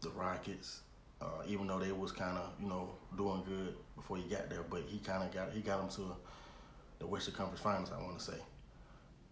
the 0.00 0.10
Rockets 0.10 0.82
uh, 1.20 1.42
even 1.46 1.66
though 1.66 1.78
they 1.78 1.92
was 1.92 2.12
kind 2.12 2.36
of 2.36 2.50
you 2.60 2.68
know 2.68 2.88
doing 3.16 3.42
good 3.46 3.74
before 3.94 4.16
he 4.16 4.22
got 4.24 4.48
there, 4.48 4.64
but 4.68 4.82
he 4.86 4.98
kind 4.98 5.22
of 5.22 5.32
got 5.32 5.52
he 5.52 5.60
got 5.60 5.78
them 5.78 5.90
to 5.90 6.16
the 6.98 7.06
Western 7.06 7.34
Conference 7.34 7.60
Finals, 7.60 7.90
I 7.94 8.02
want 8.02 8.18
to 8.18 8.24
say, 8.24 8.38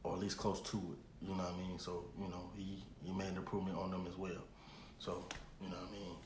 or 0.02 0.14
at 0.14 0.18
least 0.18 0.36
close 0.36 0.60
to 0.60 0.76
it. 0.76 1.26
You 1.26 1.34
know 1.34 1.42
what 1.42 1.54
I 1.54 1.68
mean? 1.68 1.78
So 1.78 2.04
you 2.18 2.28
know 2.28 2.50
he 2.56 2.82
he 3.02 3.12
made 3.12 3.28
an 3.28 3.36
improvement 3.36 3.78
on 3.78 3.90
them 3.90 4.06
as 4.08 4.18
well. 4.18 4.42
So 4.98 5.24
you 5.62 5.68
know 5.68 5.76
what 5.76 5.88
I 5.88 5.92
mean? 5.92 6.16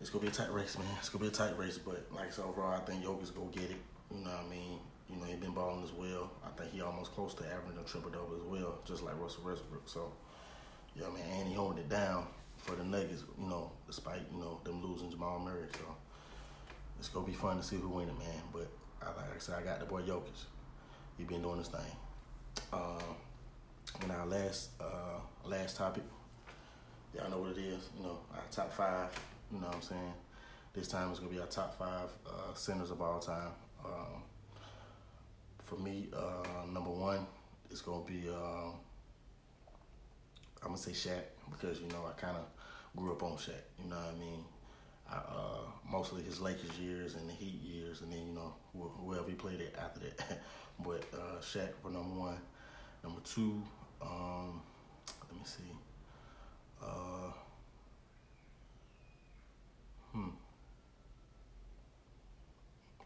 It's 0.00 0.10
gonna 0.10 0.22
be 0.22 0.28
a 0.28 0.30
tight 0.32 0.52
race, 0.52 0.78
man. 0.78 0.86
It's 0.98 1.08
gonna 1.08 1.24
be 1.24 1.28
a 1.28 1.32
tight 1.32 1.58
race, 1.58 1.78
but 1.78 2.06
like 2.14 2.32
so 2.32 2.44
overall, 2.44 2.74
I 2.74 2.80
think 2.80 3.04
Jokic's 3.04 3.30
gonna 3.30 3.50
get 3.50 3.70
it. 3.70 3.76
You 4.10 4.24
know 4.24 4.30
what 4.30 4.44
I 4.46 4.48
mean? 4.48 4.78
You 5.08 5.16
know 5.16 5.24
he 5.24 5.36
been 5.36 5.52
balling 5.52 5.84
as 5.84 5.92
well. 5.92 6.30
I 6.44 6.50
think 6.58 6.72
he 6.72 6.80
almost 6.80 7.12
close 7.12 7.34
to 7.34 7.44
averaging 7.44 7.80
a 7.80 7.88
triple 7.88 8.10
double 8.10 8.36
as 8.36 8.42
well, 8.42 8.78
just 8.84 9.02
like 9.02 9.18
Russell 9.20 9.44
Westbrook. 9.44 9.88
So 9.88 10.12
yeah, 10.94 11.08
man, 11.08 11.40
and 11.40 11.48
he 11.48 11.54
holding 11.54 11.78
it 11.78 11.88
down 11.88 12.26
for 12.56 12.74
the 12.74 12.84
Nuggets, 12.84 13.22
you 13.40 13.48
know, 13.48 13.70
despite, 13.86 14.20
you 14.32 14.38
know, 14.38 14.60
them 14.64 14.82
losing 14.84 15.10
Jamal 15.10 15.38
Murray. 15.38 15.68
So 15.72 15.84
it's 16.98 17.08
gonna 17.08 17.26
be 17.26 17.32
fun 17.32 17.56
to 17.56 17.62
see 17.62 17.76
who 17.76 17.88
win 17.88 18.08
it, 18.08 18.18
man. 18.18 18.42
But 18.52 18.68
I, 19.02 19.06
like 19.06 19.36
I 19.36 19.38
said, 19.38 19.56
I 19.58 19.62
got 19.62 19.80
the 19.80 19.86
boy 19.86 20.02
Jokic. 20.02 20.44
He 21.16 21.24
been 21.24 21.42
doing 21.42 21.58
his 21.58 21.68
thing. 21.68 21.80
Uh, 22.72 23.02
and 24.02 24.12
our 24.12 24.26
last 24.26 24.70
uh, 24.80 25.20
last 25.44 25.76
topic, 25.76 26.02
y'all 27.14 27.30
know 27.30 27.38
what 27.38 27.52
it 27.52 27.58
is. 27.58 27.88
You 27.96 28.04
know, 28.04 28.18
our 28.34 28.42
top 28.50 28.72
five. 28.72 29.10
You 29.52 29.60
know 29.60 29.66
what 29.66 29.76
I'm 29.76 29.82
saying? 29.82 30.14
This 30.74 30.88
time 30.88 31.10
it's 31.10 31.20
gonna 31.20 31.32
be 31.32 31.40
our 31.40 31.46
top 31.46 31.78
five 31.78 32.10
uh, 32.26 32.54
centers 32.54 32.90
of 32.90 33.00
all 33.00 33.18
time. 33.18 33.50
Um, 33.84 34.22
for 35.64 35.76
me, 35.76 36.08
uh, 36.14 36.66
number 36.72 36.90
one 36.90 37.26
is 37.70 37.80
gonna 37.80 38.04
be 38.04 38.28
uh, 38.28 38.70
I'm 40.62 40.68
gonna 40.68 40.78
say 40.78 40.92
Shaq 40.92 41.22
because 41.50 41.80
you 41.80 41.88
know 41.88 42.04
I 42.08 42.20
kind 42.20 42.36
of 42.36 42.44
grew 42.96 43.12
up 43.12 43.22
on 43.22 43.32
Shaq. 43.36 43.62
You 43.82 43.90
know 43.90 43.96
what 43.96 44.14
I 44.14 44.18
mean? 44.18 44.44
I, 45.10 45.16
uh, 45.16 45.60
mostly 45.88 46.22
his 46.22 46.40
Lakers 46.40 46.76
years 46.78 47.14
and 47.14 47.28
the 47.28 47.32
Heat 47.32 47.62
years, 47.62 48.00
and 48.00 48.12
then 48.12 48.26
you 48.26 48.32
know 48.34 48.54
wh- 48.78 49.00
whoever 49.04 49.28
he 49.28 49.34
played 49.34 49.60
it 49.60 49.74
after 49.80 50.00
that. 50.00 50.42
but 50.84 51.04
uh, 51.14 51.40
Shaq 51.40 51.70
for 51.82 51.90
number 51.90 52.14
one. 52.14 52.38
Number 53.04 53.20
two, 53.20 53.62
um, 54.02 54.60
let 55.28 55.38
me 55.38 55.44
see. 55.44 55.62
Uh, 56.82 57.30
hmm. 60.16 60.30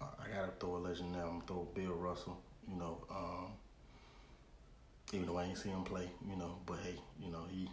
I 0.01 0.29
gotta 0.35 0.53
throw 0.59 0.77
a 0.77 0.79
legend 0.79 1.12
now. 1.12 1.27
I'm 1.27 1.40
gonna 1.40 1.46
throw 1.46 1.68
Bill 1.75 1.94
Russell. 1.94 2.38
You 2.68 2.77
know, 2.77 2.99
um, 3.11 3.53
even 5.12 5.27
though 5.27 5.38
I 5.38 5.44
ain't 5.44 5.59
seen 5.59 5.73
him 5.73 5.83
play, 5.85 6.09
you 6.29 6.37
know, 6.37 6.57
but 6.66 6.79
hey, 6.85 6.94
you 7.20 7.31
know, 7.31 7.44
he 7.51 7.68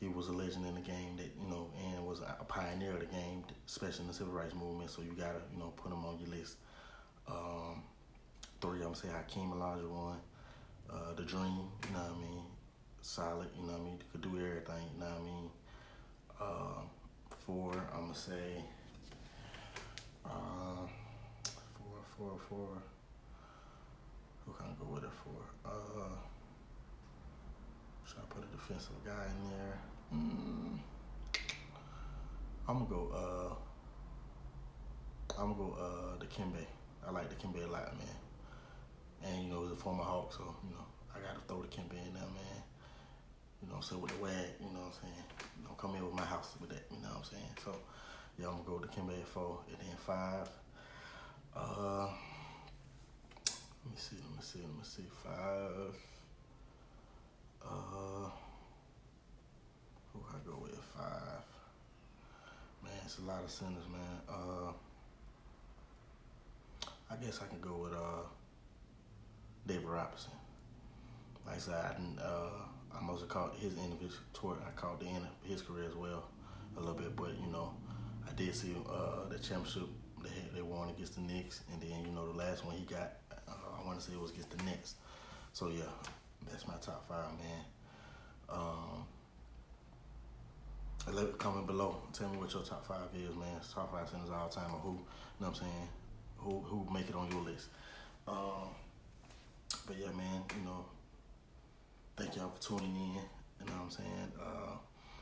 he 0.00 0.08
was 0.08 0.28
a 0.28 0.32
legend 0.32 0.64
in 0.66 0.74
the 0.74 0.80
game 0.80 1.16
that, 1.16 1.30
you 1.42 1.48
know, 1.50 1.68
and 1.84 2.06
was 2.06 2.20
a 2.20 2.44
pioneer 2.44 2.92
of 2.94 3.00
the 3.00 3.06
game, 3.06 3.42
especially 3.66 4.02
in 4.02 4.08
the 4.08 4.14
civil 4.14 4.32
rights 4.32 4.54
movement, 4.54 4.90
so 4.90 5.02
you 5.02 5.12
gotta, 5.12 5.40
you 5.52 5.58
know, 5.58 5.72
put 5.76 5.92
him 5.92 6.04
on 6.04 6.18
your 6.20 6.28
list. 6.38 6.56
Um, 7.28 7.82
three, 8.60 8.78
I'm 8.78 8.84
gonna 8.84 8.96
say 8.96 9.08
Hakeem 9.08 9.50
Olajuwon, 9.52 10.16
uh, 10.90 11.14
The 11.16 11.22
Dream, 11.24 11.44
you 11.88 11.94
know 11.94 12.00
what 12.00 12.16
I 12.16 12.20
mean? 12.20 12.42
Solid, 13.02 13.48
you 13.58 13.66
know 13.66 13.72
what 13.72 13.80
I 13.80 13.84
mean? 13.84 13.98
Could 14.12 14.22
do 14.22 14.30
everything, 14.38 14.84
you 14.94 15.00
know 15.00 15.06
what 15.06 15.20
I 15.20 15.24
mean? 15.24 15.50
Uh, 16.40 16.82
four, 17.48 17.72
I'm 17.94 18.02
gonna 18.02 18.14
say, 18.14 18.62
uh, 20.22 20.84
four, 21.78 21.96
four, 22.14 22.38
four. 22.46 22.68
Who 24.44 24.52
can 24.52 24.66
I 24.66 24.74
go 24.78 24.92
with 24.92 25.04
it 25.04 25.10
for? 25.24 25.40
Uh, 25.64 26.18
should 28.04 28.18
I 28.18 28.26
put 28.28 28.44
a 28.44 28.54
defensive 28.54 29.02
guy 29.02 29.24
in 29.32 29.48
there? 29.48 29.78
Mm, 30.14 30.78
I'm 32.68 32.74
gonna 32.74 32.90
go. 32.90 33.10
Uh, 33.14 33.54
I'm 35.40 35.54
gonna 35.54 35.70
go. 35.70 35.76
Uh, 35.80 36.22
Dikembe. 36.22 36.66
I 37.06 37.10
like 37.10 37.30
Dikembe 37.30 37.64
a 37.64 37.72
lot, 37.72 37.96
man. 37.96 38.18
And 39.24 39.42
you 39.44 39.50
know, 39.50 39.62
he's 39.62 39.72
a 39.72 39.76
former 39.76 40.04
Hawk, 40.04 40.34
so 40.34 40.54
you 40.64 40.74
know, 40.74 40.84
I 41.16 41.20
gotta 41.20 41.40
throw 41.48 41.60
Dikembe 41.60 41.96
in 42.06 42.12
there, 42.12 42.22
man. 42.22 42.62
You 43.62 43.68
know, 43.72 43.80
so 43.80 43.98
with 43.98 44.12
the 44.16 44.22
wag, 44.22 44.32
you 44.60 44.66
know 44.72 44.80
what 44.80 44.94
I'm 44.94 45.02
saying? 45.02 45.24
Don't 45.64 45.78
come 45.78 45.96
in 45.96 46.04
with 46.04 46.14
my 46.14 46.24
house 46.24 46.54
with 46.60 46.70
that, 46.70 46.84
you 46.90 47.02
know 47.02 47.08
what 47.08 47.18
I'm 47.18 47.24
saying? 47.24 47.52
So, 47.64 47.74
yeah, 48.38 48.46
I'm 48.46 48.62
gonna 48.62 48.78
go 48.80 48.86
Dikembe 48.86 49.18
at 49.20 49.26
four, 49.26 49.58
and 49.68 49.76
then 49.78 49.96
five. 49.96 50.48
Uh, 51.56 52.08
let 53.84 53.90
me 53.90 53.96
see, 53.96 54.16
let 54.16 54.36
me 54.36 54.42
see, 54.42 54.60
let 54.60 54.68
me 54.68 54.82
see. 54.82 55.02
Five. 55.24 55.94
Uh, 57.64 58.30
who 60.12 60.20
I 60.30 60.38
go 60.46 60.58
with? 60.62 60.78
Five. 60.96 61.42
Man, 62.82 62.92
it's 63.04 63.18
a 63.18 63.22
lot 63.22 63.42
of 63.42 63.50
centers, 63.50 63.88
man. 63.90 64.20
Uh, 64.28 64.72
I 67.10 67.16
guess 67.16 67.40
I 67.42 67.46
can 67.48 67.60
go 67.60 67.76
with 67.82 67.92
uh, 67.92 68.22
David 69.66 69.86
Robinson. 69.86 70.32
Like 71.46 71.56
I 71.56 71.58
said, 71.58 71.74
I 71.74 71.92
didn't, 71.94 72.18
uh, 72.18 72.68
I 72.94 73.04
have 73.04 73.28
caught 73.28 73.56
his 73.56 73.76
end 73.78 73.92
of 73.92 74.00
his 74.00 74.16
tour. 74.32 74.56
I 74.66 74.70
caught 74.72 75.00
the 75.00 75.06
end 75.06 75.24
of 75.24 75.48
his 75.48 75.62
career 75.62 75.84
as 75.84 75.94
well, 75.94 76.24
a 76.76 76.80
little 76.80 76.94
bit. 76.94 77.14
But 77.16 77.30
you 77.40 77.50
know, 77.52 77.72
I 78.28 78.32
did 78.34 78.54
see 78.54 78.74
uh, 78.88 79.28
the 79.28 79.38
championship 79.38 79.88
they 80.22 80.30
they 80.54 80.62
won 80.62 80.88
against 80.90 81.14
the 81.14 81.20
Knicks, 81.22 81.62
and 81.72 81.80
then 81.80 82.04
you 82.04 82.10
know 82.12 82.30
the 82.32 82.38
last 82.38 82.64
one 82.64 82.76
he 82.76 82.84
got 82.84 83.12
I 83.78 83.86
want 83.86 84.00
to 84.00 84.06
say 84.06 84.12
it 84.12 84.20
was 84.20 84.30
against 84.30 84.56
the 84.56 84.64
Nets. 84.64 84.94
So 85.52 85.68
yeah, 85.68 85.82
that's 86.50 86.66
my 86.66 86.74
top 86.80 87.08
five, 87.08 87.26
man. 87.38 87.64
Um, 88.48 89.04
comment 91.38 91.66
below. 91.66 92.02
Tell 92.12 92.28
me 92.28 92.38
what 92.38 92.52
your 92.52 92.62
top 92.62 92.86
five 92.86 93.08
is, 93.14 93.34
man. 93.36 93.60
Top 93.72 93.92
five 93.92 94.08
centers 94.08 94.30
all 94.30 94.48
time, 94.48 94.74
or 94.74 94.80
who? 94.80 94.90
You 94.90 94.96
know 95.40 95.48
what 95.48 95.48
I'm 95.48 95.54
saying? 95.54 95.88
Who 96.38 96.60
who 96.60 96.86
make 96.92 97.08
it 97.08 97.14
on 97.14 97.30
your 97.30 97.42
list? 97.42 97.68
Um, 98.26 98.68
but 99.86 99.96
yeah, 99.98 100.10
man. 100.12 100.42
You 100.58 100.64
know, 100.64 100.84
thank 102.18 102.34
y'all 102.34 102.50
for 102.50 102.60
tuning 102.60 102.96
in. 102.96 103.14
You 103.60 103.66
know 103.66 103.72
what 103.78 103.84
I'm 103.84 103.90
saying? 103.90 104.32
Uh, 104.40 104.72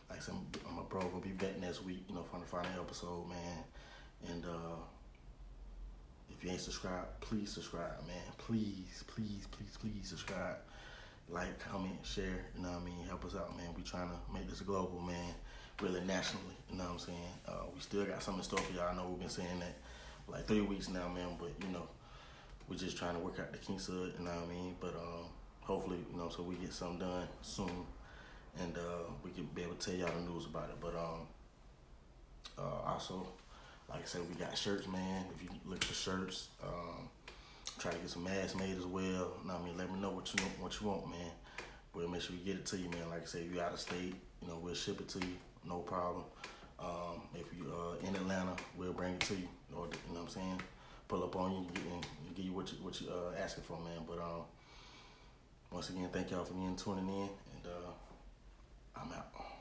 like 0.09 0.19
I 0.19 0.23
said, 0.23 0.35
a 0.65 0.83
bro. 0.85 1.03
Gonna 1.03 1.21
be 1.21 1.31
back 1.31 1.61
next 1.61 1.85
week. 1.85 2.05
You 2.09 2.15
know, 2.15 2.23
for 2.23 2.41
the 2.41 2.47
final 2.47 2.81
episode, 2.81 3.29
man. 3.29 3.65
And 4.29 4.45
uh, 4.47 4.81
if 6.31 6.43
you 6.43 6.51
ain't 6.51 6.61
subscribed, 6.61 7.21
please 7.21 7.53
subscribe, 7.53 8.01
man. 8.07 8.17
Please, 8.39 9.05
please, 9.07 9.47
please, 9.51 9.77
please 9.79 10.09
subscribe. 10.09 10.57
Like, 11.29 11.59
comment, 11.59 11.99
share, 12.03 12.47
you 12.57 12.63
know 12.63 12.71
what 12.71 12.83
I 12.83 12.85
mean? 12.85 13.05
Help 13.09 13.25
us 13.25 13.35
out, 13.35 13.57
man. 13.57 13.67
We 13.77 13.83
trying 13.83 14.09
to 14.09 14.17
make 14.33 14.49
this 14.49 14.61
global, 14.61 15.01
man. 15.01 15.35
really 15.83 16.01
nationally. 16.03 16.57
You 16.71 16.79
know 16.79 16.85
what 16.85 16.93
I'm 16.93 16.99
saying? 17.01 17.33
Uh, 17.47 17.65
we 17.75 17.81
still 17.81 18.05
got 18.07 18.23
something 18.23 18.41
in 18.41 18.45
store 18.45 18.61
for 18.61 18.73
y'all. 18.73 18.89
I 18.89 18.95
know 18.95 19.09
we've 19.09 19.19
been 19.21 19.29
saying 19.29 19.59
that 19.59 19.77
like 20.29 20.47
three 20.47 20.61
weeks 20.63 20.89
now, 20.89 21.09
man. 21.09 21.37
But 21.39 21.51
you 21.61 21.73
know, 21.73 21.89
we're 22.69 22.77
just 22.77 22.97
trying 22.97 23.15
to 23.15 23.21
work 23.21 23.39
out 23.41 23.53
the 23.53 23.59
kinks 23.59 23.89
of 23.89 24.07
it. 24.07 24.15
You 24.19 24.25
know 24.25 24.31
what 24.31 24.49
I 24.49 24.55
mean? 24.55 24.77
But 24.81 24.95
um, 24.95 25.27
hopefully, 25.67 25.99
you 26.11 26.17
know, 26.17 26.29
so 26.29 26.43
we 26.43 26.55
get 26.57 26.73
something 26.73 27.01
done 27.01 27.27
soon, 27.43 27.85
and 28.61 28.77
uh, 28.77 29.11
we 29.25 29.31
can 29.33 29.45
be 29.55 29.63
able 29.63 29.75
to 29.75 29.91
tell 29.91 29.99
y'all 29.99 30.11
the 30.17 30.33
news 30.33 30.47
about 30.47 30.71
it. 30.71 30.77
But 30.81 30.95
um, 30.95 31.27
uh, 32.59 32.93
also, 32.93 33.27
like 33.91 34.03
I 34.03 34.07
said, 34.07 34.23
we 34.29 34.37
got 34.37 34.57
shirts, 34.57 34.87
man. 34.87 35.25
If 35.35 35.43
you 35.43 35.49
look 35.67 35.83
for 35.83 35.95
shirts, 35.95 36.49
um, 36.63 37.09
try 37.79 37.93
to 37.93 37.99
get 37.99 38.09
some 38.09 38.25
masks 38.25 38.55
made 38.55 38.77
as 38.79 38.87
well. 38.87 39.33
I 39.49 39.59
mean? 39.65 39.77
Let 39.77 39.93
me 39.93 39.99
know 39.99 40.11
what 40.11 40.33
you 40.33 40.41
what 40.61 40.81
you 40.81 40.87
want, 40.87 41.11
man. 41.11 41.31
We'll 41.95 42.09
make 42.09 42.23
sure 42.23 42.37
we 42.37 42.45
get 42.45 42.57
it 42.57 42.67
to 42.67 42.77
you, 42.77 42.89
man. 42.91 43.11
Like 43.11 43.23
I 43.23 43.27
said, 43.27 43.43
if 43.43 43.55
you 43.55 43.61
out 43.61 43.73
of 43.73 43.81
state, 43.81 44.15
you 44.41 44.49
know, 44.49 44.59
we'll 44.63 44.75
ship 44.75 45.01
it 45.01 45.09
to 45.09 45.19
you, 45.19 45.35
no 45.67 45.79
problem. 45.79 46.25
Um, 46.79 47.23
if 47.35 47.47
you 47.57 47.73
uh, 47.73 48.07
in 48.07 48.15
Atlanta, 48.15 48.55
we'll 48.77 48.93
bring 48.93 49.15
it 49.15 49.21
to 49.21 49.35
you. 49.35 49.49
You 49.71 49.77
know 49.77 49.81
what 49.81 50.21
I'm 50.21 50.29
saying? 50.29 50.61
Pull 51.09 51.25
up 51.25 51.37
on 51.37 51.53
you 51.53 51.59
and, 51.59 51.75
get, 51.75 51.83
and 51.85 52.45
you 52.45 52.53
what 52.53 52.71
you 52.71 52.79
what 52.83 53.01
you 53.01 53.09
uh, 53.09 53.41
asking 53.43 53.65
for, 53.65 53.79
man. 53.79 54.05
But 54.07 54.19
um, 54.19 54.43
once 55.71 55.91
again, 55.91 56.09
thank 56.13 56.31
y'all 56.31 56.45
for 56.45 56.55
being 56.55 56.77
tuning 56.77 57.09
in, 57.09 57.29
and 57.55 57.67
uh, 57.67 59.01
I'm 59.01 59.13
out. 59.13 59.56